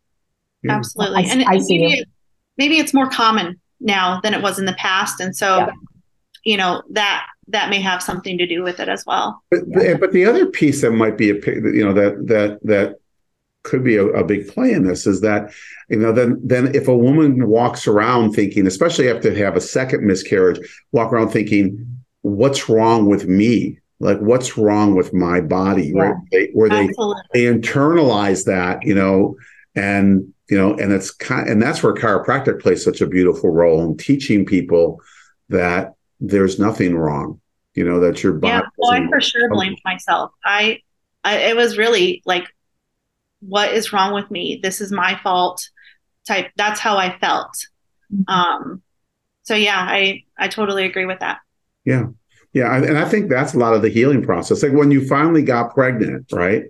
Absolutely. 0.69 1.25
I, 1.25 1.27
and 1.29 1.45
I 1.45 1.59
see 1.59 1.79
maybe, 1.79 1.99
you. 1.99 2.05
maybe 2.57 2.79
it's 2.79 2.95
more 2.95 3.09
common 3.09 3.61
now 3.81 4.21
than 4.23 4.35
it 4.35 4.43
was 4.43 4.59
in 4.59 4.65
the 4.65 4.75
past. 4.75 5.21
And 5.21 5.37
so, 5.37 5.59
yeah. 5.59 5.71
you 6.45 6.57
know, 6.57 6.83
that 6.91 7.27
that 7.49 7.71
may 7.71 7.81
have 7.81 8.03
something 8.03 8.39
to 8.39 8.47
do 8.47 8.63
with 8.63 8.81
it 8.81 8.89
as 8.89 9.05
well. 9.07 9.43
But, 9.51 10.01
but 10.01 10.13
the 10.13 10.25
other 10.25 10.47
piece 10.47 10.83
that 10.83 10.91
might 10.91 11.17
be 11.17 11.31
a 11.31 11.35
you 11.35 11.85
know 11.85 11.93
that 11.93 12.27
that 12.27 12.59
that 12.63 12.97
could 13.63 13.83
be 13.83 13.97
a, 13.97 14.07
a, 14.07 14.23
big 14.23 14.47
play 14.47 14.71
in 14.71 14.87
this 14.87 15.09
is 15.09 15.23
that 15.23 15.53
you 15.89 15.99
know 15.99 16.13
then 16.13 16.41
then 16.43 16.73
if 16.75 16.87
a 16.87 16.97
woman 16.97 17.49
walks 17.49 17.87
around 17.87 18.33
thinking, 18.33 18.67
especially 18.67 19.09
after 19.09 19.31
they 19.31 19.41
have 19.41 19.57
a 19.57 19.61
second 19.61 20.05
miscarriage, 20.05 20.59
walk 20.93 21.13
around 21.13 21.31
thinking, 21.31 21.99
what's 22.23 22.69
wrong 22.69 23.07
with 23.07 23.27
me? 23.27 23.79
Like 23.99 24.19
what's 24.19 24.59
wrong 24.59 24.95
with 24.95 25.15
my 25.15 25.41
body? 25.41 25.93
Yeah. 25.95 26.03
Right? 26.03 26.15
They, 26.31 26.47
where 26.53 26.69
they 26.69 26.89
they 27.33 27.45
internalize 27.45 28.45
that, 28.45 28.85
you 28.85 28.95
know, 28.95 29.37
and 29.75 30.33
you 30.49 30.59
know, 30.59 30.75
and 30.75 30.93
it's 30.93 31.11
kind 31.11 31.49
and 31.49 31.63
that's 31.63 31.83
where 31.83 31.95
chiropractic 31.95 32.61
plays 32.61 32.85
such 32.85 33.01
a 33.01 33.07
beautiful 33.07 33.51
role 33.51 33.83
in 33.83 33.97
teaching 33.97 34.45
people 34.45 35.01
that 35.49 35.95
there's 36.21 36.59
nothing 36.59 36.97
wrong. 36.97 37.41
You 37.75 37.85
know, 37.85 38.01
that 38.01 38.23
your 38.23 38.33
body. 38.33 38.55
Yeah, 38.55 38.63
well, 38.79 38.93
I 38.93 39.07
for 39.07 39.21
sure 39.21 39.51
blamed 39.51 39.79
myself. 39.85 40.33
I, 40.43 40.81
I, 41.23 41.37
it 41.51 41.57
was 41.57 41.77
really 41.77 42.23
like, 42.25 42.45
what 43.41 43.75
is 43.75 43.93
wrong 43.93 44.15
with 44.15 44.31
me? 44.31 44.61
This 44.63 44.81
is 44.81 44.91
my 44.91 45.21
fault. 45.23 45.69
Type. 46.27 46.51
That's 46.57 46.81
how 46.81 46.97
I 46.97 47.19
felt. 47.19 47.67
Mm-hmm. 48.11 48.33
Um, 48.33 48.83
so 49.43 49.55
yeah, 49.55 49.77
I, 49.79 50.25
I 50.39 50.49
totally 50.49 50.87
agree 50.87 51.05
with 51.05 51.21
that. 51.21 51.41
Yeah. 51.85 52.07
Yeah. 52.57 52.75
And 52.75 52.97
I 52.97 53.07
think 53.07 53.29
that's 53.29 53.53
a 53.53 53.59
lot 53.59 53.75
of 53.75 53.83
the 53.83 53.91
healing 53.91 54.23
process. 54.23 54.63
Like 54.63 54.73
when 54.73 54.91
you 54.91 55.07
finally 55.07 55.43
got 55.43 55.75
pregnant, 55.75 56.33
right? 56.33 56.65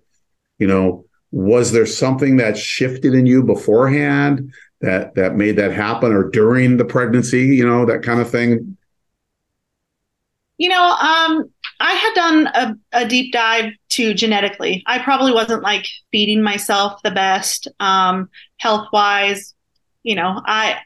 You 0.59 0.67
know, 0.67 1.05
was 1.31 1.71
there 1.71 1.87
something 1.87 2.39
that 2.39 2.59
shifted 2.59 3.15
in 3.15 3.25
you 3.25 3.41
beforehand 3.45 4.53
that 4.81 5.15
that 5.15 5.37
made 5.37 5.55
that 5.55 5.71
happen 5.71 6.13
or 6.13 6.29
during 6.29 6.77
the 6.77 6.85
pregnancy 6.85 7.45
you 7.45 7.65
know 7.65 7.87
that 7.87 8.03
kind 8.03 8.21
of 8.21 8.29
thing 8.29 8.77
you 10.59 10.69
know 10.69 10.83
um 10.83 11.49
i 11.81 11.93
had 11.93 12.15
done 12.15 12.47
a, 12.49 12.77
a 12.93 13.07
deep 13.07 13.33
dive 13.33 13.73
to 13.89 14.13
genetically 14.13 14.83
i 14.87 14.99
probably 14.99 15.33
wasn't 15.33 15.63
like 15.63 15.87
feeding 16.11 16.43
myself 16.43 17.01
the 17.03 17.11
best 17.11 17.69
um 17.81 18.29
health 18.59 18.89
wise 18.93 19.55
you 20.03 20.15
know 20.15 20.43
i 20.47 20.77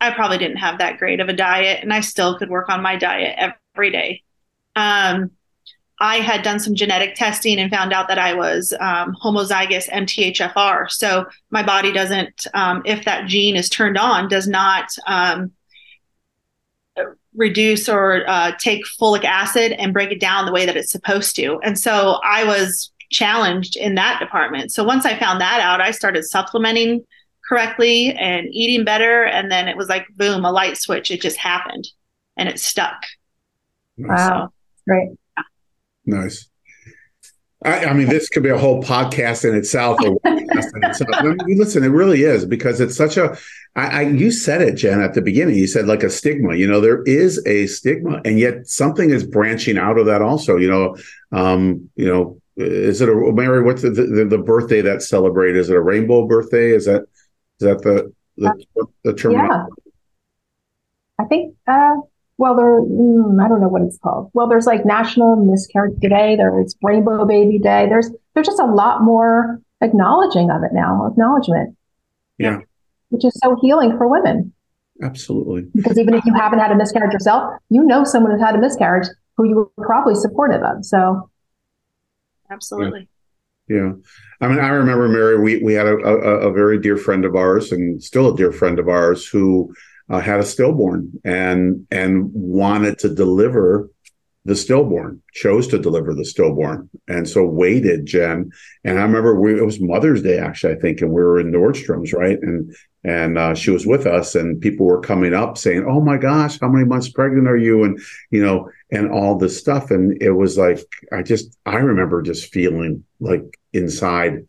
i 0.00 0.10
probably 0.10 0.38
didn't 0.38 0.56
have 0.56 0.78
that 0.78 0.98
great 0.98 1.20
of 1.20 1.28
a 1.28 1.34
diet 1.34 1.82
and 1.82 1.92
i 1.92 2.00
still 2.00 2.38
could 2.38 2.48
work 2.48 2.68
on 2.68 2.82
my 2.82 2.96
diet 2.96 3.52
every 3.74 3.90
day 3.90 4.22
um 4.76 5.30
I 5.98 6.16
had 6.16 6.42
done 6.42 6.60
some 6.60 6.74
genetic 6.74 7.14
testing 7.14 7.58
and 7.58 7.70
found 7.70 7.92
out 7.92 8.08
that 8.08 8.18
I 8.18 8.34
was 8.34 8.74
um, 8.80 9.16
homozygous 9.22 9.88
MTHFR. 9.88 10.90
So 10.90 11.24
my 11.50 11.62
body 11.62 11.90
doesn't, 11.90 12.46
um, 12.52 12.82
if 12.84 13.06
that 13.06 13.26
gene 13.26 13.56
is 13.56 13.70
turned 13.70 13.96
on, 13.96 14.28
does 14.28 14.46
not 14.46 14.90
um, 15.06 15.52
reduce 17.34 17.88
or 17.88 18.28
uh, 18.28 18.52
take 18.58 18.84
folic 18.84 19.24
acid 19.24 19.72
and 19.72 19.94
break 19.94 20.10
it 20.10 20.20
down 20.20 20.44
the 20.44 20.52
way 20.52 20.66
that 20.66 20.76
it's 20.76 20.92
supposed 20.92 21.34
to. 21.36 21.60
And 21.62 21.78
so 21.78 22.20
I 22.24 22.44
was 22.44 22.92
challenged 23.10 23.76
in 23.76 23.94
that 23.94 24.20
department. 24.20 24.72
So 24.72 24.84
once 24.84 25.06
I 25.06 25.18
found 25.18 25.40
that 25.40 25.60
out, 25.60 25.80
I 25.80 25.92
started 25.92 26.24
supplementing 26.24 27.04
correctly 27.48 28.12
and 28.14 28.48
eating 28.50 28.84
better. 28.84 29.24
And 29.24 29.50
then 29.50 29.68
it 29.68 29.76
was 29.76 29.88
like, 29.88 30.06
boom, 30.16 30.44
a 30.44 30.50
light 30.50 30.76
switch. 30.76 31.10
It 31.10 31.22
just 31.22 31.36
happened 31.36 31.88
and 32.36 32.48
it 32.48 32.58
stuck. 32.58 33.06
Wow. 33.96 34.16
So, 34.16 34.52
Great. 34.86 35.10
Nice. 36.04 36.48
I, 37.64 37.86
I, 37.86 37.92
mean, 37.94 38.08
this 38.08 38.28
could 38.28 38.42
be 38.42 38.50
a 38.50 38.58
whole 38.58 38.82
podcast 38.82 39.48
in 39.48 39.56
itself. 39.56 39.98
Or 40.00 40.18
in 40.24 40.46
itself. 40.52 41.10
I 41.14 41.22
mean, 41.22 41.58
listen, 41.58 41.82
it 41.82 41.88
really 41.88 42.22
is 42.22 42.44
because 42.44 42.80
it's 42.80 42.96
such 42.96 43.16
a. 43.16 43.36
I, 43.74 43.86
I, 43.86 44.00
you 44.02 44.30
said 44.30 44.62
it, 44.62 44.74
Jen, 44.74 45.00
at 45.00 45.14
the 45.14 45.22
beginning. 45.22 45.56
You 45.56 45.66
said 45.66 45.86
like 45.86 46.02
a 46.02 46.10
stigma. 46.10 46.54
You 46.54 46.68
know, 46.68 46.80
there 46.80 47.02
is 47.02 47.44
a 47.46 47.66
stigma, 47.66 48.20
and 48.24 48.38
yet 48.38 48.68
something 48.68 49.10
is 49.10 49.26
branching 49.26 49.78
out 49.78 49.98
of 49.98 50.06
that. 50.06 50.22
Also, 50.22 50.56
you 50.56 50.68
know, 50.68 50.96
um, 51.32 51.90
you 51.96 52.06
know, 52.06 52.40
is 52.56 53.00
it 53.00 53.08
a 53.08 53.14
Mary? 53.32 53.62
What's 53.62 53.82
the, 53.82 53.90
the, 53.90 54.26
the 54.28 54.38
birthday 54.38 54.82
that's 54.82 55.08
celebrated? 55.08 55.58
Is 55.58 55.70
it 55.70 55.76
a 55.76 55.80
rainbow 55.80 56.26
birthday? 56.26 56.70
Is 56.70 56.84
that 56.84 57.02
is 57.60 57.66
that 57.66 57.82
the 57.82 58.12
the, 58.36 58.86
the 59.02 59.14
term? 59.14 59.32
Yeah. 59.32 59.66
I 61.18 61.24
think 61.24 61.56
uh, 61.66 61.96
well, 62.38 62.54
there, 62.54 62.82
mm, 62.82 63.42
I 63.42 63.48
don't 63.48 63.60
know 63.60 63.68
what 63.68 63.82
it's 63.82 63.98
called. 63.98 64.30
Well, 64.34 64.48
there's 64.48 64.66
like 64.66 64.84
National 64.84 65.36
Miscarriage 65.36 65.98
Day. 66.00 66.36
There's 66.36 66.76
Rainbow 66.82 67.24
Baby 67.24 67.58
Day. 67.58 67.86
There's 67.88 68.10
there's 68.34 68.46
just 68.46 68.60
a 68.60 68.66
lot 68.66 69.02
more 69.02 69.60
acknowledging 69.80 70.50
of 70.50 70.62
it 70.62 70.72
now, 70.72 71.06
acknowledgement. 71.10 71.76
Yeah. 72.38 72.60
Which 73.08 73.24
is 73.24 73.38
so 73.42 73.56
healing 73.62 73.96
for 73.96 74.08
women. 74.08 74.52
Absolutely. 75.02 75.62
Because 75.74 75.98
even 75.98 76.14
if 76.14 76.24
you 76.24 76.34
haven't 76.34 76.58
had 76.58 76.72
a 76.72 76.76
miscarriage 76.76 77.12
yourself, 77.12 77.54
you 77.70 77.82
know 77.82 78.04
someone 78.04 78.32
who's 78.32 78.40
had 78.40 78.54
a 78.54 78.58
miscarriage 78.58 79.08
who 79.36 79.48
you 79.48 79.70
were 79.76 79.86
probably 79.86 80.14
supportive 80.14 80.62
of. 80.62 80.84
So. 80.84 81.30
Absolutely. 82.50 83.08
Yeah. 83.68 83.76
yeah. 83.76 83.92
I 84.40 84.48
mean, 84.48 84.60
I 84.60 84.68
remember 84.68 85.08
Mary. 85.08 85.40
We 85.40 85.62
we 85.62 85.74
had 85.74 85.86
a, 85.86 85.96
a, 85.96 86.48
a 86.48 86.52
very 86.52 86.78
dear 86.78 86.96
friend 86.96 87.24
of 87.24 87.34
ours, 87.34 87.72
and 87.72 88.02
still 88.02 88.32
a 88.32 88.36
dear 88.36 88.52
friend 88.52 88.78
of 88.78 88.88
ours, 88.88 89.26
who 89.26 89.74
uh, 90.08 90.20
had 90.20 90.40
a 90.40 90.44
stillborn 90.44 91.12
and 91.24 91.86
and 91.90 92.30
wanted 92.32 92.98
to 93.00 93.14
deliver 93.14 93.90
the 94.44 94.54
stillborn, 94.54 95.20
chose 95.32 95.66
to 95.66 95.78
deliver 95.78 96.14
the 96.14 96.24
stillborn, 96.24 96.88
and 97.08 97.28
so 97.28 97.44
waited, 97.44 98.06
Jen. 98.06 98.52
And 98.84 98.96
I 98.96 99.02
remember 99.02 99.38
we, 99.40 99.58
it 99.58 99.64
was 99.64 99.80
Mother's 99.80 100.22
Day 100.22 100.38
actually, 100.38 100.74
I 100.74 100.78
think, 100.78 101.00
and 101.00 101.10
we 101.10 101.20
were 101.20 101.40
in 101.40 101.50
Nordstrom's, 101.50 102.12
right? 102.12 102.38
And 102.40 102.74
and 103.02 103.38
uh, 103.38 103.54
she 103.54 103.72
was 103.72 103.86
with 103.86 104.06
us, 104.06 104.36
and 104.36 104.60
people 104.60 104.86
were 104.86 105.00
coming 105.00 105.34
up 105.34 105.58
saying, 105.58 105.84
"Oh 105.88 106.00
my 106.00 106.16
gosh, 106.16 106.60
how 106.60 106.68
many 106.68 106.84
months 106.84 107.08
pregnant 107.08 107.48
are 107.48 107.56
you?" 107.56 107.82
And 107.82 107.98
you 108.30 108.44
know, 108.44 108.70
and 108.92 109.10
all 109.10 109.36
this 109.36 109.58
stuff. 109.58 109.90
And 109.90 110.22
it 110.22 110.32
was 110.32 110.56
like 110.56 110.80
I 111.12 111.22
just 111.22 111.58
I 111.66 111.76
remember 111.76 112.22
just 112.22 112.52
feeling 112.52 113.04
like 113.18 113.42
inside, 113.72 114.46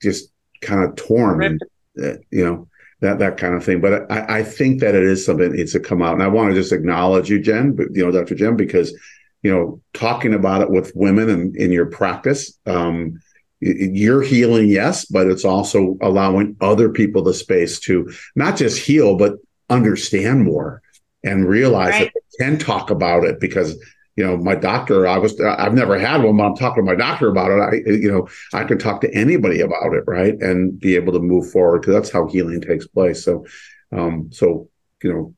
just 0.00 0.30
kind 0.60 0.84
of 0.84 0.94
torn, 0.94 1.42
and, 1.42 1.60
uh, 2.00 2.18
you 2.30 2.44
know 2.44 2.68
that 3.00 3.18
that 3.18 3.36
kind 3.36 3.54
of 3.54 3.64
thing. 3.64 3.80
But 3.80 4.10
I, 4.10 4.38
I 4.38 4.42
think 4.42 4.80
that 4.80 4.94
it 4.94 5.04
is 5.04 5.24
something 5.24 5.50
that 5.50 5.56
needs 5.56 5.72
to 5.72 5.80
come 5.80 6.02
out. 6.02 6.14
And 6.14 6.22
I 6.22 6.28
want 6.28 6.50
to 6.50 6.54
just 6.54 6.72
acknowledge 6.72 7.30
you, 7.30 7.40
Jen, 7.40 7.72
but 7.72 7.88
you 7.94 8.04
know, 8.04 8.10
Dr. 8.10 8.34
Jen, 8.34 8.56
because 8.56 8.96
you 9.42 9.52
know, 9.52 9.80
talking 9.92 10.34
about 10.34 10.62
it 10.62 10.70
with 10.70 10.92
women 10.94 11.28
and 11.28 11.56
in 11.56 11.70
your 11.70 11.86
practice, 11.86 12.58
um, 12.66 13.20
you're 13.60 14.22
healing, 14.22 14.68
yes, 14.68 15.04
but 15.04 15.28
it's 15.28 15.44
also 15.44 15.96
allowing 16.00 16.56
other 16.60 16.90
people 16.90 17.22
the 17.22 17.32
space 17.32 17.78
to 17.80 18.12
not 18.34 18.56
just 18.56 18.78
heal, 18.78 19.16
but 19.16 19.34
understand 19.70 20.42
more 20.42 20.82
and 21.24 21.48
realize 21.48 21.92
right. 21.92 22.12
that 22.12 22.22
they 22.38 22.44
can 22.44 22.58
talk 22.58 22.90
about 22.90 23.24
it 23.24 23.40
because 23.40 23.76
you 24.16 24.24
know, 24.24 24.36
my 24.38 24.54
doctor, 24.54 25.06
I 25.06 25.18
was, 25.18 25.38
I've 25.40 25.74
never 25.74 25.98
had 25.98 26.22
one, 26.22 26.38
but 26.38 26.44
I'm 26.44 26.56
talking 26.56 26.82
to 26.82 26.90
my 26.90 26.96
doctor 26.96 27.28
about 27.28 27.50
it. 27.50 27.60
I, 27.60 27.90
you 27.90 28.10
know, 28.10 28.26
I 28.54 28.64
can 28.64 28.78
talk 28.78 29.02
to 29.02 29.14
anybody 29.14 29.60
about 29.60 29.92
it, 29.92 30.04
right, 30.06 30.34
and 30.40 30.78
be 30.80 30.96
able 30.96 31.12
to 31.12 31.20
move 31.20 31.50
forward 31.50 31.82
because 31.82 31.94
that's 31.94 32.10
how 32.10 32.26
healing 32.26 32.62
takes 32.62 32.86
place. 32.86 33.22
So, 33.22 33.44
um, 33.92 34.30
so 34.32 34.68
you 35.02 35.12
know, 35.12 35.34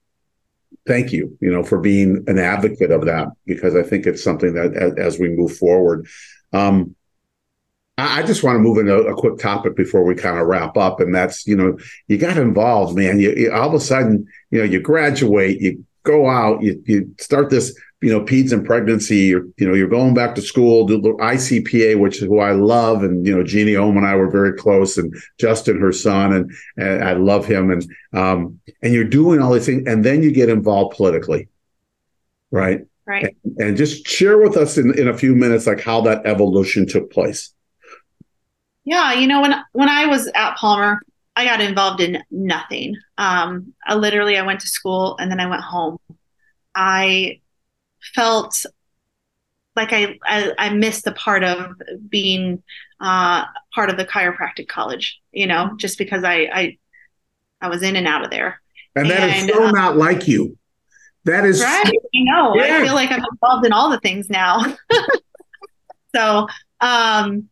thank 0.86 1.12
you, 1.12 1.36
you 1.40 1.50
know, 1.50 1.64
for 1.64 1.78
being 1.78 2.24
an 2.28 2.38
advocate 2.38 2.92
of 2.92 3.04
that 3.06 3.28
because 3.46 3.74
I 3.74 3.82
think 3.82 4.06
it's 4.06 4.22
something 4.22 4.54
that 4.54 4.74
as, 4.74 4.92
as 4.94 5.18
we 5.18 5.28
move 5.28 5.56
forward. 5.56 6.06
Um, 6.52 6.94
I, 7.98 8.20
I 8.20 8.22
just 8.22 8.44
want 8.44 8.56
to 8.56 8.60
move 8.60 8.78
into 8.78 8.94
a 8.94 9.14
quick 9.14 9.38
topic 9.38 9.76
before 9.76 10.04
we 10.04 10.14
kind 10.14 10.38
of 10.38 10.46
wrap 10.46 10.76
up, 10.76 11.00
and 11.00 11.12
that's 11.12 11.46
you 11.48 11.56
know, 11.56 11.78
you 12.06 12.16
got 12.16 12.38
involved, 12.38 12.96
man. 12.96 13.18
You, 13.18 13.34
you 13.34 13.52
all 13.52 13.68
of 13.68 13.74
a 13.74 13.80
sudden, 13.80 14.26
you 14.50 14.58
know, 14.58 14.64
you 14.64 14.80
graduate, 14.80 15.60
you 15.60 15.84
go 16.04 16.30
out, 16.30 16.62
you 16.62 16.80
you 16.86 17.14
start 17.18 17.50
this 17.50 17.76
you 18.00 18.12
know, 18.12 18.20
peds 18.20 18.52
and 18.52 18.64
pregnancy, 18.64 19.16
you're, 19.16 19.46
you 19.56 19.66
know, 19.66 19.74
you're 19.74 19.88
going 19.88 20.14
back 20.14 20.34
to 20.36 20.42
school, 20.42 20.86
do 20.86 21.00
the 21.00 21.10
ICPA, 21.14 21.98
which 21.98 22.18
is 22.18 22.22
who 22.22 22.38
I 22.38 22.52
love. 22.52 23.02
And, 23.02 23.26
you 23.26 23.36
know, 23.36 23.42
Jeannie 23.42 23.74
Ohm 23.74 23.96
and 23.96 24.06
I 24.06 24.14
were 24.14 24.30
very 24.30 24.52
close 24.52 24.96
and 24.96 25.12
Justin, 25.38 25.80
her 25.80 25.90
son, 25.90 26.32
and, 26.32 26.52
and 26.76 27.02
I 27.02 27.14
love 27.14 27.46
him. 27.46 27.70
And, 27.70 27.84
um, 28.12 28.60
and 28.82 28.92
you're 28.92 29.04
doing 29.04 29.40
all 29.40 29.52
these 29.52 29.66
things 29.66 29.82
and 29.86 30.04
then 30.04 30.22
you 30.22 30.30
get 30.30 30.48
involved 30.48 30.96
politically. 30.96 31.48
Right. 32.52 32.86
Right. 33.04 33.36
And, 33.42 33.56
and 33.58 33.76
just 33.76 34.06
share 34.06 34.38
with 34.38 34.56
us 34.56 34.78
in, 34.78 34.96
in 34.96 35.08
a 35.08 35.16
few 35.16 35.34
minutes, 35.34 35.66
like 35.66 35.80
how 35.80 36.00
that 36.02 36.24
evolution 36.24 36.86
took 36.86 37.10
place. 37.10 37.52
Yeah. 38.84 39.14
You 39.14 39.26
know, 39.26 39.40
when, 39.40 39.54
when 39.72 39.88
I 39.88 40.06
was 40.06 40.30
at 40.34 40.56
Palmer, 40.56 41.00
I 41.34 41.44
got 41.44 41.60
involved 41.60 42.00
in 42.00 42.22
nothing. 42.30 42.96
Um, 43.16 43.74
I 43.84 43.96
literally, 43.96 44.36
I 44.36 44.42
went 44.42 44.60
to 44.60 44.68
school 44.68 45.16
and 45.18 45.30
then 45.30 45.40
I 45.40 45.46
went 45.46 45.62
home. 45.62 45.98
I 46.74 47.40
felt 48.14 48.64
like 49.76 49.92
I, 49.92 50.18
I, 50.24 50.52
I 50.58 50.68
missed 50.70 51.04
the 51.04 51.12
part 51.12 51.44
of 51.44 51.74
being 52.08 52.62
uh, 53.00 53.44
part 53.74 53.90
of 53.90 53.96
the 53.96 54.04
chiropractic 54.04 54.68
college, 54.68 55.20
you 55.32 55.46
know, 55.46 55.74
just 55.76 55.98
because 55.98 56.24
I, 56.24 56.48
I, 56.52 56.78
I 57.60 57.68
was 57.68 57.82
in 57.82 57.96
and 57.96 58.06
out 58.06 58.24
of 58.24 58.30
there. 58.30 58.60
And 58.96 59.08
that 59.10 59.20
and, 59.20 59.36
is 59.36 59.42
still 59.44 59.66
um, 59.66 59.72
not 59.72 59.96
like 59.96 60.26
you. 60.26 60.58
That 61.24 61.44
is 61.44 61.62
right. 61.62 61.86
I 61.86 61.92
know. 62.14 62.56
Yeah. 62.56 62.78
I 62.78 62.84
feel 62.84 62.94
like 62.94 63.10
I'm 63.10 63.24
involved 63.32 63.66
in 63.66 63.72
all 63.72 63.90
the 63.90 64.00
things 64.00 64.28
now. 64.30 64.76
so, 66.14 66.46
um, 66.80 67.48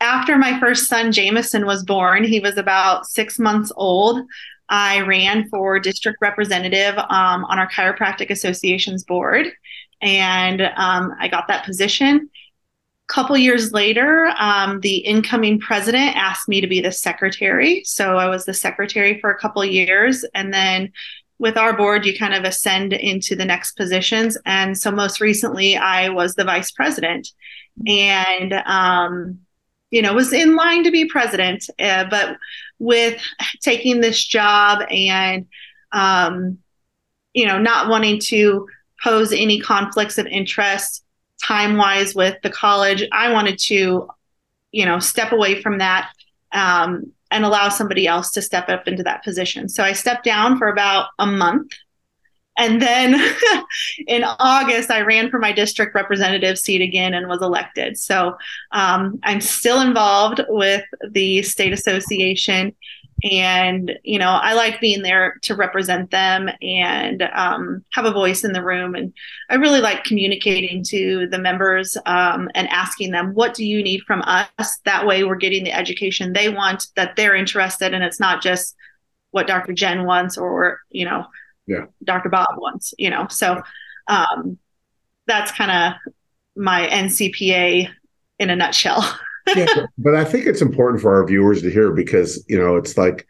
after 0.00 0.38
my 0.38 0.58
first 0.60 0.88
son 0.88 1.12
Jameson 1.12 1.66
was 1.66 1.84
born, 1.84 2.24
he 2.24 2.40
was 2.40 2.56
about 2.56 3.06
six 3.06 3.38
months 3.38 3.72
old. 3.76 4.24
I 4.68 5.00
ran 5.00 5.48
for 5.48 5.80
district 5.80 6.18
representative 6.20 6.96
um, 6.96 7.44
on 7.44 7.58
our 7.58 7.68
chiropractic 7.68 8.30
association's 8.30 9.04
board, 9.04 9.48
and 10.00 10.62
um, 10.62 11.14
I 11.18 11.28
got 11.28 11.48
that 11.48 11.64
position. 11.64 12.30
A 13.08 13.12
couple 13.12 13.36
years 13.38 13.72
later, 13.72 14.32
um, 14.38 14.80
the 14.80 14.98
incoming 14.98 15.58
president 15.60 16.14
asked 16.16 16.48
me 16.48 16.60
to 16.60 16.66
be 16.66 16.80
the 16.80 16.92
secretary. 16.92 17.82
So 17.84 18.16
I 18.16 18.28
was 18.28 18.44
the 18.44 18.54
secretary 18.54 19.18
for 19.20 19.30
a 19.30 19.38
couple 19.38 19.64
years, 19.64 20.24
and 20.34 20.52
then 20.52 20.92
with 21.38 21.56
our 21.56 21.76
board, 21.76 22.04
you 22.04 22.18
kind 22.18 22.34
of 22.34 22.44
ascend 22.44 22.92
into 22.92 23.36
the 23.36 23.44
next 23.44 23.76
positions. 23.76 24.36
And 24.44 24.76
so 24.76 24.90
most 24.90 25.20
recently, 25.20 25.76
I 25.76 26.08
was 26.08 26.34
the 26.34 26.44
vice 26.44 26.72
president, 26.72 27.28
and 27.86 28.52
um, 28.52 29.38
you 29.90 30.02
know 30.02 30.12
was 30.12 30.32
in 30.32 30.56
line 30.56 30.84
to 30.84 30.90
be 30.90 31.06
president. 31.06 31.64
Uh, 31.78 32.04
but 32.10 32.36
with 32.78 33.20
taking 33.62 34.00
this 34.00 34.22
job 34.24 34.82
and 34.90 35.46
um, 35.92 36.58
you 37.32 37.46
know 37.46 37.58
not 37.58 37.88
wanting 37.88 38.20
to 38.20 38.66
pose 39.02 39.32
any 39.32 39.60
conflicts 39.60 40.18
of 40.18 40.26
interest 40.26 41.04
time 41.42 41.76
wise 41.76 42.14
with 42.14 42.36
the 42.42 42.50
college 42.50 43.06
i 43.12 43.32
wanted 43.32 43.58
to 43.58 44.08
you 44.72 44.84
know 44.84 44.98
step 44.98 45.32
away 45.32 45.60
from 45.62 45.78
that 45.78 46.10
um, 46.52 47.12
and 47.30 47.44
allow 47.44 47.68
somebody 47.68 48.06
else 48.06 48.32
to 48.32 48.40
step 48.40 48.68
up 48.68 48.88
into 48.88 49.02
that 49.02 49.22
position 49.22 49.68
so 49.68 49.82
i 49.82 49.92
stepped 49.92 50.24
down 50.24 50.58
for 50.58 50.68
about 50.68 51.08
a 51.18 51.26
month 51.26 51.72
and 52.58 52.82
then 52.82 53.14
in 54.08 54.24
August, 54.24 54.90
I 54.90 55.00
ran 55.02 55.30
for 55.30 55.38
my 55.38 55.52
district 55.52 55.94
representative 55.94 56.58
seat 56.58 56.82
again 56.82 57.14
and 57.14 57.28
was 57.28 57.40
elected. 57.40 57.96
So 57.96 58.36
um, 58.72 59.20
I'm 59.22 59.40
still 59.40 59.80
involved 59.80 60.42
with 60.48 60.84
the 61.08 61.42
state 61.42 61.72
association. 61.72 62.74
And, 63.24 63.98
you 64.04 64.18
know, 64.18 64.30
I 64.30 64.54
like 64.54 64.80
being 64.80 65.02
there 65.02 65.38
to 65.42 65.56
represent 65.56 66.10
them 66.10 66.48
and 66.62 67.22
um, 67.34 67.84
have 67.92 68.04
a 68.04 68.12
voice 68.12 68.44
in 68.44 68.52
the 68.52 68.62
room. 68.62 68.94
And 68.94 69.12
I 69.50 69.56
really 69.56 69.80
like 69.80 70.04
communicating 70.04 70.84
to 70.88 71.26
the 71.28 71.38
members 71.38 71.96
um, 72.06 72.48
and 72.54 72.68
asking 72.68 73.10
them, 73.10 73.34
what 73.34 73.54
do 73.54 73.66
you 73.66 73.82
need 73.82 74.02
from 74.06 74.22
us? 74.22 74.78
That 74.84 75.06
way 75.06 75.24
we're 75.24 75.34
getting 75.34 75.64
the 75.64 75.72
education 75.72 76.32
they 76.32 76.48
want, 76.48 76.86
that 76.94 77.16
they're 77.16 77.34
interested 77.34 77.92
in. 77.92 78.02
It's 78.02 78.20
not 78.20 78.40
just 78.40 78.76
what 79.32 79.48
Dr. 79.48 79.72
Jen 79.72 80.04
wants 80.04 80.38
or, 80.38 80.78
you 80.90 81.04
know, 81.04 81.26
yeah. 81.66 81.86
Dr. 82.04 82.28
Bob 82.28 82.56
wants, 82.56 82.94
you 82.98 83.10
know. 83.10 83.26
So 83.28 83.60
um, 84.06 84.58
that's 85.26 85.52
kind 85.52 85.70
of 85.70 86.12
my 86.56 86.88
NCPA 86.88 87.88
in 88.38 88.50
a 88.50 88.56
nutshell. 88.56 89.04
yeah, 89.56 89.86
but 89.98 90.14
I 90.14 90.24
think 90.24 90.46
it's 90.46 90.62
important 90.62 91.02
for 91.02 91.14
our 91.14 91.26
viewers 91.26 91.62
to 91.62 91.70
hear 91.70 91.92
because 91.92 92.44
you 92.48 92.58
know 92.58 92.76
it's 92.76 92.96
like 92.96 93.26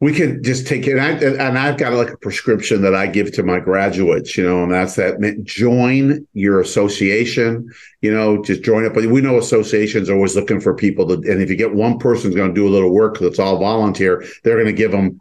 we 0.00 0.12
can 0.12 0.42
just 0.42 0.66
take 0.66 0.88
it, 0.88 0.98
and, 0.98 1.00
I, 1.00 1.46
and 1.46 1.56
I've 1.56 1.78
got 1.78 1.92
like 1.92 2.10
a 2.10 2.16
prescription 2.16 2.82
that 2.82 2.92
I 2.92 3.06
give 3.06 3.32
to 3.34 3.44
my 3.44 3.60
graduates, 3.60 4.36
you 4.36 4.44
know, 4.44 4.64
and 4.64 4.72
that's 4.72 4.96
that 4.96 5.44
join 5.44 6.26
your 6.32 6.60
association, 6.60 7.70
you 8.00 8.12
know, 8.12 8.42
just 8.42 8.62
join 8.62 8.84
up. 8.84 8.94
But 8.94 9.06
we 9.06 9.20
know 9.20 9.38
associations 9.38 10.10
are 10.10 10.14
always 10.14 10.34
looking 10.34 10.60
for 10.60 10.74
people 10.74 11.06
to, 11.06 11.14
and 11.14 11.40
if 11.40 11.48
you 11.48 11.54
get 11.54 11.72
one 11.72 11.98
person's 12.00 12.34
going 12.34 12.52
to 12.52 12.54
do 12.54 12.66
a 12.66 12.74
little 12.74 12.92
work 12.92 13.20
that's 13.20 13.38
all 13.38 13.60
volunteer, 13.60 14.24
they're 14.42 14.56
going 14.56 14.66
to 14.66 14.72
give 14.72 14.90
them 14.90 15.20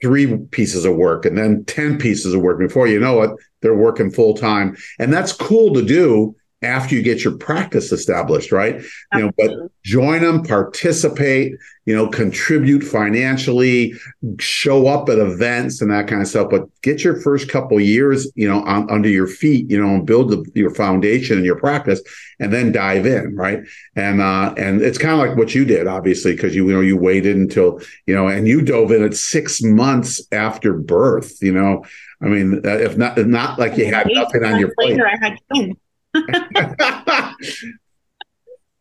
three 0.00 0.38
pieces 0.52 0.86
of 0.86 0.96
work 0.96 1.26
and 1.26 1.36
then 1.36 1.64
10 1.66 1.98
pieces 1.98 2.32
of 2.32 2.40
work. 2.40 2.58
Before 2.58 2.88
you 2.88 2.98
know 2.98 3.20
it 3.20 3.30
they're 3.60 3.74
working 3.74 4.10
full 4.10 4.34
time. 4.34 4.76
And 4.98 5.12
that's 5.12 5.32
cool 5.32 5.74
to 5.74 5.84
do 5.84 6.34
after 6.62 6.94
you 6.94 7.02
get 7.02 7.22
your 7.22 7.36
practice 7.36 7.92
established 7.92 8.52
right? 8.52 8.82
You 9.14 9.20
know 9.20 9.30
but 9.36 9.50
join 9.84 10.22
them 10.22 10.42
participate 10.42 11.54
you 11.88 11.94
know 11.96 12.08
contribute 12.08 12.82
financially 12.82 13.94
show 14.38 14.88
up 14.88 15.08
at 15.08 15.18
events 15.18 15.80
and 15.80 15.90
that 15.90 16.06
kind 16.06 16.20
of 16.20 16.28
stuff 16.28 16.48
but 16.50 16.68
get 16.82 17.02
your 17.02 17.18
first 17.22 17.48
couple 17.48 17.80
years 17.80 18.30
you 18.34 18.46
know 18.46 18.62
on, 18.64 18.90
under 18.90 19.08
your 19.08 19.26
feet 19.26 19.70
you 19.70 19.80
know 19.80 19.94
and 19.94 20.06
build 20.06 20.30
the, 20.30 20.44
your 20.54 20.74
foundation 20.74 21.38
and 21.38 21.46
your 21.46 21.58
practice 21.58 22.02
and 22.40 22.52
then 22.52 22.72
dive 22.72 23.06
in 23.06 23.34
right? 23.34 23.60
And 23.96 24.20
uh 24.20 24.52
and 24.58 24.82
it's 24.82 24.98
kind 24.98 25.14
of 25.14 25.26
like 25.26 25.38
what 25.38 25.54
you 25.54 25.64
did 25.64 25.86
obviously 25.86 26.34
because 26.34 26.54
you, 26.54 26.68
you 26.68 26.74
know 26.74 26.80
you 26.80 26.98
waited 26.98 27.36
until 27.36 27.80
you 28.06 28.14
know 28.14 28.28
and 28.28 28.46
you 28.46 28.60
dove 28.60 28.92
in 28.92 29.02
at 29.02 29.14
six 29.14 29.62
months 29.62 30.20
after 30.32 30.74
birth 30.74 31.40
you 31.40 31.52
know? 31.52 31.84
I 32.20 32.26
mean 32.26 32.66
uh, 32.66 32.78
if 32.78 32.98
not 32.98 33.16
if 33.16 33.26
not 33.26 33.58
like 33.58 33.78
you 33.78 33.86
had 33.86 34.08
nothing 34.10 34.44
on 34.44 34.58
your 34.58 34.74
plate 34.74 34.90
later, 34.90 35.08
I 35.08 35.16
had 35.16 35.38
twins 35.54 35.76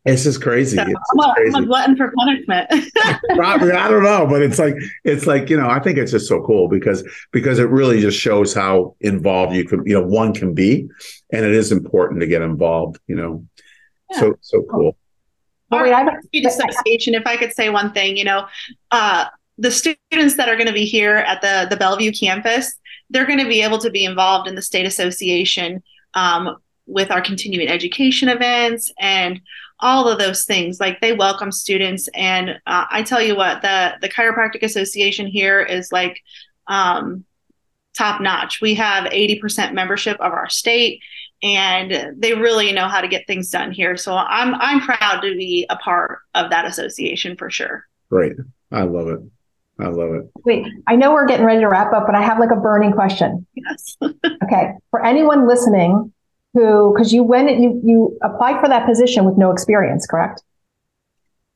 This 0.07 0.25
is 0.25 0.37
crazy. 0.37 0.77
So, 0.77 0.83
I'm, 0.83 1.19
a, 1.19 1.33
crazy. 1.33 1.53
I'm, 1.53 1.63
a 1.63 1.65
glutton 1.65 1.97
for 1.97 2.13
punishment. 2.15 2.69
Probably, 3.35 3.73
I 3.73 3.89
don't 3.89 4.03
know, 4.03 4.25
but 4.25 4.41
it's 4.41 4.57
like 4.57 4.75
it's 5.03 5.27
like 5.27 5.49
you 5.49 5.57
know, 5.57 5.69
I 5.69 5.79
think 5.81 5.97
it's 5.97 6.11
just 6.11 6.29
so 6.29 6.41
cool 6.43 6.69
because 6.69 7.03
because 7.33 7.59
it 7.59 7.69
really 7.69 7.99
just 7.99 8.17
shows 8.17 8.53
how 8.53 8.95
involved 9.01 9.53
you 9.53 9.65
can 9.65 9.85
you 9.85 9.93
know 9.95 10.07
one 10.07 10.33
can 10.33 10.53
be, 10.53 10.87
and 11.33 11.45
it 11.45 11.51
is 11.51 11.73
important 11.73 12.21
to 12.21 12.27
get 12.27 12.41
involved. 12.41 12.99
You 13.07 13.17
know, 13.17 13.45
yeah. 14.11 14.19
so 14.21 14.33
so 14.39 14.63
cool. 14.71 14.95
All 15.73 15.81
right, 15.81 15.91
I'm 15.91 16.07
association. 16.45 17.13
If 17.13 17.27
I 17.27 17.35
could 17.35 17.51
say 17.51 17.67
one 17.69 17.91
thing, 17.91 18.15
you 18.15 18.23
know, 18.23 18.47
uh, 18.91 19.25
the 19.57 19.71
students 19.71 20.37
that 20.37 20.47
are 20.47 20.55
going 20.55 20.67
to 20.67 20.73
be 20.73 20.85
here 20.85 21.17
at 21.17 21.41
the 21.41 21.67
the 21.69 21.75
Bellevue 21.75 22.13
campus, 22.13 22.73
they're 23.09 23.25
going 23.25 23.39
to 23.39 23.49
be 23.49 23.61
able 23.61 23.79
to 23.79 23.89
be 23.89 24.05
involved 24.05 24.47
in 24.47 24.55
the 24.55 24.61
state 24.61 24.85
association. 24.85 25.83
Um, 26.13 26.55
with 26.87 27.11
our 27.11 27.21
continuing 27.21 27.67
education 27.67 28.29
events 28.29 28.91
and 28.99 29.41
all 29.79 30.07
of 30.07 30.17
those 30.17 30.45
things 30.45 30.79
like 30.79 30.99
they 31.01 31.13
welcome 31.13 31.51
students 31.51 32.09
and 32.13 32.51
uh, 32.65 32.85
i 32.89 33.03
tell 33.03 33.21
you 33.21 33.35
what 33.35 33.61
the 33.61 33.93
the 34.01 34.09
chiropractic 34.09 34.63
association 34.63 35.27
here 35.27 35.61
is 35.61 35.91
like 35.91 36.21
um, 36.67 37.23
top 37.95 38.21
notch 38.21 38.61
we 38.61 38.73
have 38.75 39.05
80% 39.05 39.73
membership 39.73 40.19
of 40.19 40.33
our 40.33 40.49
state 40.49 41.01
and 41.43 42.15
they 42.17 42.33
really 42.33 42.71
know 42.71 42.87
how 42.87 43.01
to 43.01 43.07
get 43.07 43.27
things 43.27 43.49
done 43.49 43.71
here 43.71 43.95
so 43.95 44.15
i'm 44.15 44.55
i'm 44.55 44.81
proud 44.81 45.21
to 45.21 45.35
be 45.35 45.65
a 45.69 45.75
part 45.75 46.19
of 46.33 46.49
that 46.49 46.65
association 46.65 47.37
for 47.37 47.49
sure 47.49 47.85
great 48.09 48.33
i 48.71 48.81
love 48.81 49.07
it 49.07 49.19
I 49.79 49.89
love 49.89 50.13
it. 50.15 50.31
Wait, 50.43 50.65
I 50.87 50.95
know 50.95 51.13
we're 51.13 51.27
getting 51.27 51.45
ready 51.45 51.59
to 51.59 51.67
wrap 51.67 51.93
up, 51.93 52.07
but 52.07 52.15
I 52.15 52.23
have 52.23 52.39
like 52.39 52.49
a 52.51 52.55
burning 52.55 52.93
question. 52.93 53.45
Yes. 53.53 53.95
okay. 54.43 54.71
For 54.89 55.05
anyone 55.05 55.47
listening 55.47 56.11
who, 56.53 56.93
because 56.93 57.13
you 57.13 57.23
went, 57.23 57.59
you 57.59 57.79
you 57.83 58.17
applied 58.23 58.59
for 58.59 58.67
that 58.67 58.87
position 58.87 59.25
with 59.25 59.37
no 59.37 59.51
experience, 59.51 60.07
correct? 60.07 60.43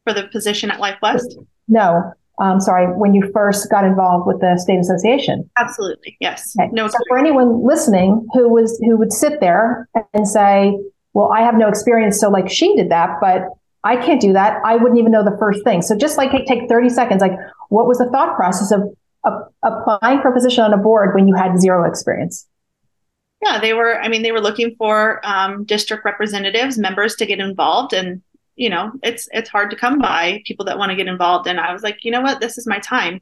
For 0.06 0.13
the 0.13 0.27
position 0.27 0.71
at 0.71 0.80
Life 0.80 0.97
West? 1.01 1.38
No, 1.67 2.13
um, 2.41 2.60
sorry, 2.60 2.88
when 2.97 3.13
you 3.13 3.30
first 3.34 3.69
got 3.69 3.86
involved 3.86 4.25
with 4.25 4.41
the 4.41 4.58
state 4.58 4.80
association. 4.80 5.49
Absolutely, 5.60 6.17
yes. 6.19 6.56
Okay. 6.60 6.69
No. 6.71 6.88
So 6.88 6.97
for 7.08 7.17
anyone 7.17 7.63
listening 7.65 8.25
who 8.34 8.49
was 8.49 8.80
who 8.84 8.97
would 8.97 9.13
sit 9.13 9.39
there 9.39 9.88
and 10.13 10.27
say, 10.27 10.77
"Well, 11.13 11.32
I 11.32 11.41
have 11.41 11.56
no 11.56 11.67
experience, 11.67 12.19
so 12.19 12.30
like 12.30 12.49
she 12.49 12.75
did 12.75 12.89
that, 12.89 13.17
but 13.21 13.49
I 13.84 13.95
can't 13.95 14.19
do 14.19 14.34
that. 14.34 14.60
I 14.65 14.75
wouldn't 14.75 14.99
even 14.99 15.12
know 15.12 15.23
the 15.23 15.38
first 15.38 15.63
thing." 15.63 15.84
So 15.84 15.95
just 15.95 16.17
like 16.17 16.32
take 16.47 16.67
thirty 16.67 16.89
seconds, 16.89 17.21
like 17.21 17.38
what 17.69 17.86
was 17.88 17.99
the 17.99 18.10
thought 18.10 18.36
process 18.36 18.71
of, 18.71 18.82
of 19.23 19.34
applying 19.63 20.21
for 20.21 20.30
a 20.30 20.34
position 20.34 20.63
on 20.63 20.73
a 20.73 20.77
board 20.77 21.13
when 21.13 21.27
you 21.27 21.36
had 21.36 21.60
zero 21.60 21.88
experience? 21.88 22.47
Yeah, 23.41 23.60
they 23.60 23.73
were. 23.73 23.99
I 23.99 24.08
mean, 24.08 24.21
they 24.21 24.32
were 24.32 24.41
looking 24.41 24.75
for 24.77 25.19
um, 25.23 25.63
district 25.63 26.06
representatives, 26.06 26.77
members 26.77 27.15
to 27.15 27.25
get 27.25 27.39
involved, 27.39 27.93
and 27.93 28.21
you 28.56 28.69
know, 28.69 28.91
it's 29.01 29.27
it's 29.32 29.49
hard 29.49 29.71
to 29.71 29.75
come 29.75 29.99
by 29.99 30.43
people 30.45 30.65
that 30.65 30.77
want 30.77 30.91
to 30.91 30.95
get 30.95 31.08
involved. 31.08 31.47
And 31.47 31.60
I 31.60 31.73
was 31.73 31.82
like, 31.82 32.04
you 32.04 32.12
know 32.12 32.21
what, 32.21 32.39
this 32.39 32.58
is 32.58 32.67
my 32.67 32.80
time. 32.80 33.21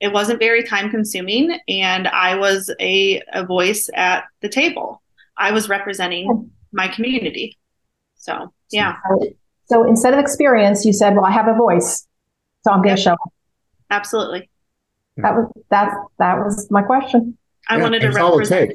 It 0.00 0.12
wasn't 0.12 0.38
very 0.38 0.64
time 0.64 0.90
consuming, 0.90 1.58
and 1.68 2.08
I 2.08 2.34
was 2.34 2.70
a, 2.80 3.22
a 3.32 3.46
voice 3.46 3.88
at 3.94 4.24
the 4.42 4.48
table. 4.48 5.00
I 5.38 5.52
was 5.52 5.68
representing 5.68 6.50
my 6.72 6.88
community. 6.88 7.56
So 8.16 8.52
yeah. 8.70 8.96
So 9.66 9.88
instead 9.88 10.12
of 10.12 10.20
experience, 10.20 10.84
you 10.84 10.92
said, 10.92 11.14
"Well, 11.14 11.24
I 11.24 11.30
have 11.30 11.48
a 11.48 11.54
voice, 11.54 12.06
so 12.62 12.70
I'm 12.70 12.82
going 12.82 12.96
to 12.96 13.00
yep. 13.00 13.16
show." 13.18 13.32
Absolutely. 13.90 14.50
That 15.16 15.34
was 15.34 15.50
that. 15.70 15.94
That 16.18 16.38
was 16.38 16.70
my 16.70 16.82
question. 16.82 17.38
I 17.70 17.76
yeah, 17.76 17.82
wanted 17.82 18.00
to 18.00 18.10
represent 18.10 18.72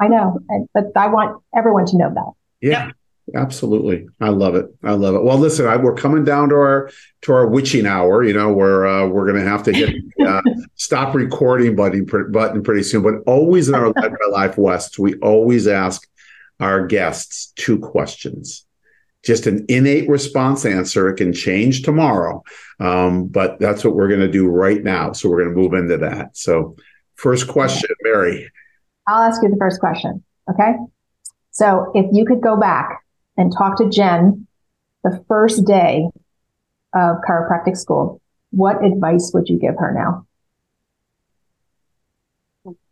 I 0.00 0.08
know, 0.08 0.38
but 0.72 0.92
I 0.96 1.08
want 1.08 1.42
everyone 1.54 1.86
to 1.86 1.96
know 1.96 2.12
that. 2.14 2.32
Yeah. 2.60 2.86
Yep. 2.86 2.96
Absolutely, 3.34 4.06
I 4.20 4.28
love 4.28 4.54
it. 4.54 4.66
I 4.82 4.92
love 4.92 5.14
it. 5.14 5.24
Well, 5.24 5.38
listen, 5.38 5.66
I, 5.66 5.76
we're 5.76 5.94
coming 5.94 6.24
down 6.24 6.50
to 6.50 6.56
our 6.56 6.90
to 7.22 7.32
our 7.32 7.46
witching 7.46 7.86
hour. 7.86 8.22
You 8.22 8.34
know, 8.34 8.52
where 8.52 8.86
uh, 8.86 9.06
we're 9.06 9.24
going 9.24 9.42
to 9.42 9.48
have 9.48 9.62
to 9.62 9.72
hit 9.72 9.96
uh, 10.26 10.42
stop 10.74 11.14
recording 11.14 11.74
button 11.74 12.04
button 12.04 12.62
pretty 12.62 12.82
soon. 12.82 13.02
But 13.02 13.22
always 13.26 13.68
in 13.70 13.74
our 13.74 13.86
Life 13.86 13.94
by 13.96 14.30
Life 14.30 14.58
West, 14.58 14.98
we 14.98 15.14
always 15.20 15.66
ask 15.66 16.06
our 16.60 16.86
guests 16.86 17.54
two 17.56 17.78
questions. 17.78 18.66
just 19.24 19.46
an 19.46 19.64
innate 19.70 20.06
response 20.06 20.66
answer. 20.66 21.08
It 21.08 21.16
can 21.16 21.32
change 21.32 21.82
tomorrow, 21.82 22.42
um, 22.78 23.26
but 23.28 23.58
that's 23.58 23.84
what 23.84 23.94
we're 23.94 24.08
going 24.08 24.20
to 24.20 24.30
do 24.30 24.48
right 24.48 24.82
now. 24.82 25.12
So 25.12 25.30
we're 25.30 25.44
going 25.44 25.54
to 25.54 25.60
move 25.62 25.72
into 25.72 25.96
that. 25.96 26.36
So, 26.36 26.76
first 27.14 27.48
question, 27.48 27.88
Mary. 28.02 28.50
I'll 29.06 29.22
ask 29.22 29.42
you 29.42 29.48
the 29.48 29.56
first 29.56 29.80
question. 29.80 30.24
Okay. 30.50 30.72
So, 31.50 31.92
if 31.94 32.06
you 32.12 32.24
could 32.24 32.40
go 32.40 32.56
back 32.56 33.00
and 33.36 33.52
talk 33.52 33.76
to 33.78 33.88
Jen 33.88 34.46
the 35.02 35.24
first 35.28 35.64
day 35.64 36.08
of 36.94 37.16
chiropractic 37.28 37.76
school, 37.76 38.20
what 38.50 38.84
advice 38.84 39.30
would 39.34 39.48
you 39.48 39.58
give 39.58 39.76
her 39.78 39.92
now? 39.92 40.26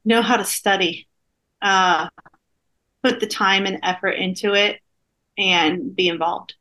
Know 0.05 0.23
how 0.23 0.37
to 0.37 0.45
study, 0.45 1.09
uh, 1.61 2.09
put 3.03 3.21
the 3.21 3.27
time 3.27 3.67
and 3.67 3.79
effort 3.83 4.13
into 4.13 4.55
it, 4.55 4.81
and 5.39 5.95
be 5.95 6.09
involved. 6.09 6.55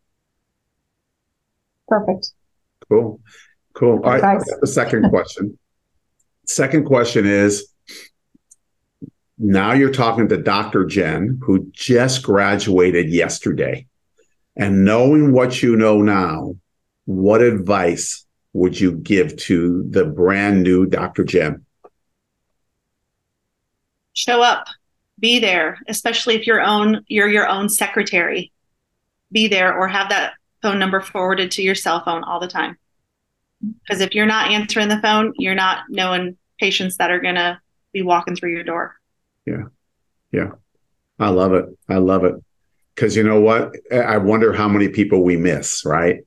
Perfect. 1.88 2.32
Cool. 2.88 3.20
Cool. 3.74 4.02
All 4.04 4.20
right. 4.20 4.42
The 4.62 4.68
second 4.68 5.10
question. 5.10 5.58
second 6.46 6.86
question 6.86 7.26
is 7.26 7.71
now 9.44 9.74
you're 9.74 9.92
talking 9.92 10.30
to 10.30 10.38
Dr. 10.38 10.86
Jen, 10.86 11.40
who 11.42 11.68
just 11.72 12.22
graduated 12.22 13.10
yesterday. 13.10 13.88
And 14.56 14.86
knowing 14.86 15.34
what 15.34 15.64
you 15.64 15.76
know 15.76 16.04
now, 16.04 16.56
what 17.06 17.42
advice 17.42 18.24
would 18.54 18.80
you 18.80 18.92
give 18.92 19.36
to 19.38 19.84
the 19.90 20.06
brand 20.06 20.62
new 20.62 20.86
Dr. 20.86 21.24
Jen? 21.24 21.66
Show 24.14 24.44
up, 24.44 24.68
be 25.18 25.40
there, 25.40 25.80
especially 25.88 26.36
if 26.36 26.46
your 26.46 26.62
own 26.62 27.04
you're 27.08 27.30
your 27.30 27.48
own 27.48 27.68
secretary. 27.68 28.52
Be 29.32 29.48
there 29.48 29.76
or 29.76 29.88
have 29.88 30.10
that 30.10 30.34
phone 30.62 30.78
number 30.78 31.02
forwarded 31.02 31.50
to 31.52 31.64
your 31.64 31.76
cell 31.76 32.04
phone 32.04 32.24
all 32.24 32.40
the 32.40 32.48
time. 32.48 32.78
Because 33.62 34.02
if 34.02 34.14
you're 34.14 34.28
not 34.28 34.52
answering 34.52 34.90
the 34.90 35.02
phone, 35.02 35.34
you're 35.38 35.56
not 35.56 35.86
knowing 35.90 36.38
patients 36.60 36.98
that 36.98 37.10
are 37.10 37.20
going 37.20 37.36
to 37.36 37.60
be 37.92 38.04
walking 38.04 38.36
through 38.36 38.52
your 38.52 38.64
door. 38.64 39.01
Yeah. 39.46 39.64
Yeah. 40.32 40.52
I 41.20 41.30
love 41.30 41.54
it. 41.54 41.66
I 41.90 41.98
love 41.98 42.24
it. 42.24 42.36
Because 42.96 43.16
you 43.16 43.24
know 43.24 43.40
what? 43.40 43.74
I 43.92 44.18
wonder 44.18 44.54
how 44.54 44.68
many 44.68 44.90
people 44.90 45.24
we 45.24 45.38
miss, 45.38 45.84
right? 45.86 46.20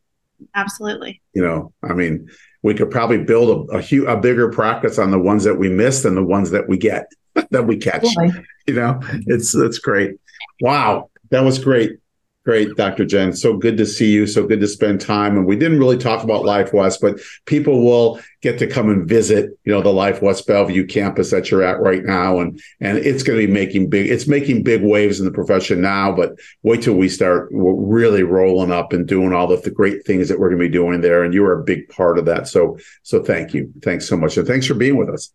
Absolutely. 0.54 1.20
You 1.34 1.42
know, 1.42 1.72
I 1.82 1.92
mean, 1.94 2.28
we 2.62 2.74
could 2.74 2.90
probably 2.90 3.18
build 3.18 3.70
a, 3.70 3.76
a, 3.76 3.82
hu- 3.82 4.06
a 4.06 4.18
bigger 4.18 4.50
practice 4.50 4.98
on 4.98 5.10
the 5.10 5.18
ones 5.18 5.44
that 5.44 5.56
we 5.56 5.68
miss 5.68 6.02
than 6.02 6.14
the 6.14 6.24
ones 6.24 6.50
that 6.50 6.68
we 6.68 6.78
get, 6.78 7.06
that 7.50 7.66
we 7.66 7.76
catch. 7.76 8.04
Really? 8.16 8.44
You 8.66 8.74
know, 8.74 9.00
it's, 9.26 9.54
it's 9.54 9.78
great. 9.78 10.12
Wow. 10.60 11.10
That 11.30 11.44
was 11.44 11.58
great. 11.58 11.98
Great, 12.44 12.76
Dr. 12.76 13.06
Jen. 13.06 13.32
So 13.32 13.56
good 13.56 13.78
to 13.78 13.86
see 13.86 14.12
you. 14.12 14.26
So 14.26 14.46
good 14.46 14.60
to 14.60 14.68
spend 14.68 15.00
time. 15.00 15.38
And 15.38 15.46
we 15.46 15.56
didn't 15.56 15.78
really 15.78 15.96
talk 15.96 16.22
about 16.22 16.44
Life 16.44 16.74
West, 16.74 17.00
but 17.00 17.18
people 17.46 17.82
will 17.82 18.20
get 18.42 18.58
to 18.58 18.66
come 18.66 18.90
and 18.90 19.08
visit, 19.08 19.58
you 19.64 19.72
know, 19.72 19.80
the 19.80 19.88
Life 19.88 20.20
West 20.20 20.46
Bellevue 20.46 20.86
campus 20.86 21.30
that 21.30 21.50
you're 21.50 21.62
at 21.62 21.80
right 21.80 22.04
now. 22.04 22.40
And 22.40 22.60
and 22.80 22.98
it's 22.98 23.22
going 23.22 23.40
to 23.40 23.46
be 23.46 23.52
making 23.52 23.88
big, 23.88 24.10
it's 24.10 24.26
making 24.26 24.62
big 24.62 24.82
waves 24.82 25.20
in 25.20 25.24
the 25.24 25.32
profession 25.32 25.80
now. 25.80 26.12
But 26.12 26.38
wait 26.62 26.82
till 26.82 26.96
we 26.96 27.08
start 27.08 27.48
really 27.50 28.24
rolling 28.24 28.70
up 28.70 28.92
and 28.92 29.08
doing 29.08 29.32
all 29.32 29.46
the, 29.46 29.56
the 29.56 29.70
great 29.70 30.04
things 30.04 30.28
that 30.28 30.38
we're 30.38 30.50
going 30.50 30.60
to 30.60 30.68
be 30.68 30.72
doing 30.72 31.00
there. 31.00 31.24
And 31.24 31.32
you 31.32 31.46
are 31.46 31.58
a 31.58 31.64
big 31.64 31.88
part 31.88 32.18
of 32.18 32.26
that. 32.26 32.46
So 32.46 32.76
so 33.04 33.22
thank 33.22 33.54
you. 33.54 33.72
Thanks 33.82 34.06
so 34.06 34.18
much. 34.18 34.36
And 34.36 34.46
thanks 34.46 34.66
for 34.66 34.74
being 34.74 34.98
with 34.98 35.08
us. 35.08 35.32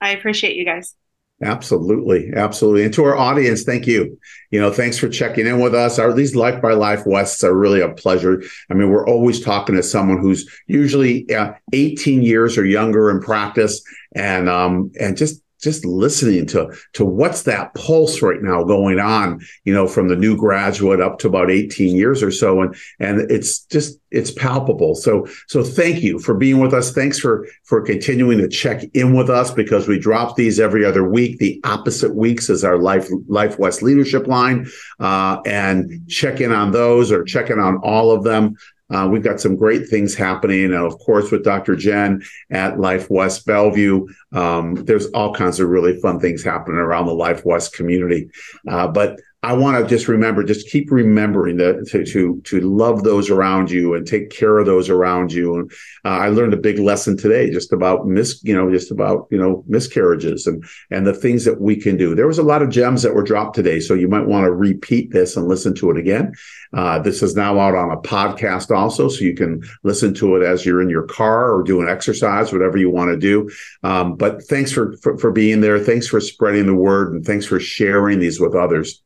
I 0.00 0.10
appreciate 0.10 0.54
you 0.54 0.64
guys. 0.64 0.94
Absolutely, 1.42 2.30
absolutely. 2.36 2.84
And 2.84 2.94
to 2.94 3.04
our 3.04 3.16
audience, 3.16 3.64
thank 3.64 3.86
you. 3.86 4.16
You 4.52 4.60
know, 4.60 4.72
thanks 4.72 4.96
for 4.96 5.08
checking 5.08 5.46
in 5.46 5.58
with 5.58 5.74
us. 5.74 5.98
Our 5.98 6.12
these 6.12 6.36
Life 6.36 6.62
by 6.62 6.72
Life 6.72 7.02
Wests 7.04 7.42
are 7.42 7.56
really 7.56 7.80
a 7.80 7.88
pleasure. 7.88 8.42
I 8.70 8.74
mean, 8.74 8.90
we're 8.90 9.08
always 9.08 9.40
talking 9.40 9.74
to 9.74 9.82
someone 9.82 10.18
who's 10.18 10.48
usually 10.68 11.28
uh, 11.34 11.54
18 11.72 12.22
years 12.22 12.56
or 12.56 12.64
younger 12.64 13.10
in 13.10 13.20
practice, 13.20 13.82
and 14.14 14.48
um, 14.48 14.92
and 15.00 15.16
just 15.16 15.41
just 15.62 15.84
listening 15.84 16.46
to 16.46 16.72
to 16.92 17.04
what's 17.04 17.42
that 17.42 17.74
pulse 17.74 18.22
right 18.22 18.42
now 18.42 18.64
going 18.64 18.98
on 18.98 19.40
you 19.64 19.72
know 19.72 19.86
from 19.86 20.08
the 20.08 20.16
new 20.16 20.36
graduate 20.36 21.00
up 21.00 21.18
to 21.18 21.28
about 21.28 21.50
18 21.50 21.96
years 21.96 22.22
or 22.22 22.30
so. 22.30 22.60
And 22.60 22.74
and 22.98 23.30
it's 23.30 23.60
just 23.64 23.98
it's 24.10 24.30
palpable. 24.30 24.94
So 24.94 25.26
so 25.48 25.62
thank 25.62 26.02
you 26.02 26.18
for 26.18 26.34
being 26.34 26.58
with 26.58 26.74
us. 26.74 26.92
Thanks 26.92 27.18
for 27.18 27.46
for 27.64 27.80
continuing 27.80 28.38
to 28.38 28.48
check 28.48 28.84
in 28.94 29.14
with 29.14 29.30
us 29.30 29.50
because 29.50 29.88
we 29.88 29.98
drop 29.98 30.36
these 30.36 30.60
every 30.60 30.84
other 30.84 31.08
week. 31.08 31.38
The 31.38 31.60
opposite 31.64 32.14
weeks 32.14 32.50
is 32.50 32.64
our 32.64 32.78
life 32.78 33.08
life 33.26 33.58
west 33.58 33.82
leadership 33.82 34.26
line. 34.26 34.66
Uh, 35.00 35.40
and 35.46 36.08
check 36.08 36.40
in 36.40 36.52
on 36.52 36.72
those 36.72 37.10
or 37.10 37.24
check 37.24 37.50
in 37.50 37.58
on 37.58 37.78
all 37.78 38.10
of 38.10 38.24
them 38.24 38.56
uh, 38.92 39.08
we've 39.08 39.22
got 39.22 39.40
some 39.40 39.56
great 39.56 39.88
things 39.88 40.14
happening. 40.14 40.64
And 40.64 40.74
of 40.74 40.98
course, 40.98 41.30
with 41.30 41.44
Dr. 41.44 41.76
Jen 41.76 42.22
at 42.50 42.78
Life 42.78 43.10
West 43.10 43.46
Bellevue, 43.46 44.06
um, 44.32 44.74
there's 44.74 45.06
all 45.06 45.34
kinds 45.34 45.60
of 45.60 45.68
really 45.68 45.98
fun 46.00 46.20
things 46.20 46.42
happening 46.42 46.78
around 46.78 47.06
the 47.06 47.14
Life 47.14 47.44
West 47.44 47.74
community. 47.74 48.30
Uh, 48.68 48.88
but 48.88 49.18
I 49.44 49.54
want 49.54 49.76
to 49.76 49.88
just 49.88 50.06
remember, 50.06 50.44
just 50.44 50.68
keep 50.68 50.92
remembering 50.92 51.56
that 51.56 51.88
to, 51.88 52.04
to, 52.04 52.40
to 52.42 52.60
love 52.60 53.02
those 53.02 53.28
around 53.28 53.72
you 53.72 53.94
and 53.94 54.06
take 54.06 54.30
care 54.30 54.56
of 54.58 54.66
those 54.66 54.88
around 54.88 55.32
you. 55.32 55.56
And 55.56 55.72
uh, 56.04 56.10
I 56.10 56.28
learned 56.28 56.54
a 56.54 56.58
big 56.58 56.78
lesson 56.78 57.16
today, 57.16 57.50
just 57.50 57.72
about 57.72 58.06
mis, 58.06 58.40
you 58.44 58.54
know, 58.54 58.70
just 58.70 58.92
about 58.92 59.26
you 59.32 59.38
know 59.38 59.64
miscarriages 59.66 60.46
and 60.46 60.64
and 60.92 61.04
the 61.04 61.12
things 61.12 61.44
that 61.44 61.60
we 61.60 61.74
can 61.74 61.96
do. 61.96 62.14
There 62.14 62.28
was 62.28 62.38
a 62.38 62.44
lot 62.44 62.62
of 62.62 62.70
gems 62.70 63.02
that 63.02 63.14
were 63.14 63.24
dropped 63.24 63.56
today, 63.56 63.80
so 63.80 63.94
you 63.94 64.06
might 64.06 64.26
want 64.26 64.44
to 64.44 64.52
repeat 64.52 65.10
this 65.10 65.36
and 65.36 65.48
listen 65.48 65.74
to 65.74 65.90
it 65.90 65.96
again. 65.96 66.32
Uh, 66.72 67.00
this 67.00 67.20
is 67.20 67.34
now 67.34 67.58
out 67.58 67.74
on 67.74 67.90
a 67.90 68.00
podcast 68.00 68.70
also, 68.70 69.08
so 69.08 69.24
you 69.24 69.34
can 69.34 69.60
listen 69.82 70.14
to 70.14 70.36
it 70.36 70.44
as 70.44 70.64
you're 70.64 70.80
in 70.80 70.88
your 70.88 71.06
car 71.06 71.52
or 71.52 71.64
doing 71.64 71.88
exercise, 71.88 72.52
whatever 72.52 72.78
you 72.78 72.90
want 72.90 73.10
to 73.10 73.16
do. 73.16 73.50
Um, 73.82 74.14
but 74.14 74.44
thanks 74.44 74.70
for, 74.70 74.96
for 74.98 75.18
for 75.18 75.32
being 75.32 75.60
there. 75.60 75.80
Thanks 75.80 76.06
for 76.06 76.20
spreading 76.20 76.66
the 76.66 76.76
word, 76.76 77.12
and 77.12 77.26
thanks 77.26 77.44
for 77.44 77.58
sharing 77.58 78.20
these 78.20 78.38
with 78.38 78.54
others 78.54 79.02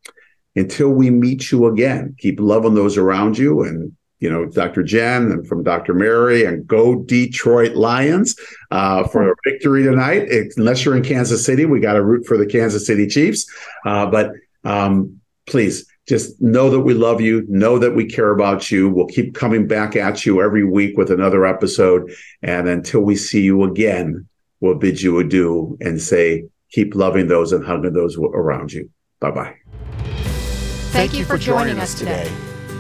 until 0.57 0.91
we 0.91 1.11
meet 1.11 1.53
you 1.53 1.67
again. 1.67 2.17
Keep 2.19 2.41
loving 2.41 2.75
those 2.75 2.97
around 2.97 3.39
you 3.39 3.63
and 3.63 3.93
you 4.19 4.31
know, 4.31 4.47
Dr. 4.47 4.83
Jen 4.83 5.31
and 5.31 5.47
from 5.47 5.63
Dr. 5.63 5.93
Mary 5.93 6.45
and 6.45 6.67
go 6.67 7.03
Detroit 7.03 7.75
Lions 7.75 8.35
uh, 8.71 9.07
for 9.09 9.31
a 9.31 9.35
victory 9.45 9.83
tonight. 9.83 10.29
unless 10.57 10.85
you're 10.85 10.97
in 10.97 11.03
Kansas 11.03 11.45
City, 11.45 11.67
we 11.67 11.81
got 11.81 11.95
to 11.95 12.03
root 12.03 12.27
for 12.27 12.39
the 12.39 12.47
Kansas 12.47 12.87
City 12.87 13.07
Chiefs. 13.07 13.47
Uh, 13.85 14.07
but 14.07 14.33
um, 14.65 15.21
please 15.47 15.87
just 16.09 16.41
know 16.41 16.71
that 16.71 16.81
we 16.81 16.95
love 16.95 17.21
you, 17.21 17.45
know 17.49 17.79
that 17.79 17.95
we 17.95 18.07
care 18.07 18.31
about 18.31 18.71
you. 18.71 18.89
We'll 18.89 19.07
keep 19.07 19.35
coming 19.35 19.67
back 19.67 19.97
at 19.97 20.25
you 20.25 20.41
every 20.41 20.65
week 20.65 20.97
with 20.97 21.11
another 21.11 21.45
episode. 21.45 22.11
And 22.43 22.69
until 22.69 23.01
we 23.01 23.17
see 23.17 23.43
you 23.43 23.65
again, 23.65 24.27
we'll 24.61 24.77
bid 24.77 25.03
you 25.03 25.19
adieu 25.19 25.77
and 25.81 26.01
say, 26.01 26.47
keep 26.71 26.95
loving 26.95 27.29
those 27.29 27.53
and 27.53 27.65
hugging 27.65 27.93
those 27.93 28.17
around 28.17 28.73
you. 28.73 28.89
Bye 29.21 29.31
bye. 29.31 29.57
Thank, 30.97 31.13
you 31.13 31.27
for 31.27 31.37
joining 31.37 31.79
us 31.79 31.93
today 31.93 32.27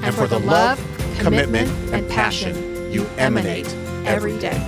and 0.02 0.14
for 0.14 0.26
the 0.26 0.40
love, 0.40 0.80
commitment, 1.18 1.68
and 1.92 2.08
passion 2.08 2.90
you 2.90 3.06
emanate 3.18 3.68
every 4.06 4.38
day. 4.38 4.58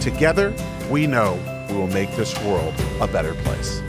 Together, 0.00 0.52
we 0.90 1.06
know 1.06 1.38
we 1.68 1.76
will 1.76 1.86
make 1.86 2.10
this 2.16 2.36
world 2.42 2.74
a 3.00 3.06
better 3.06 3.34
place. 3.34 3.80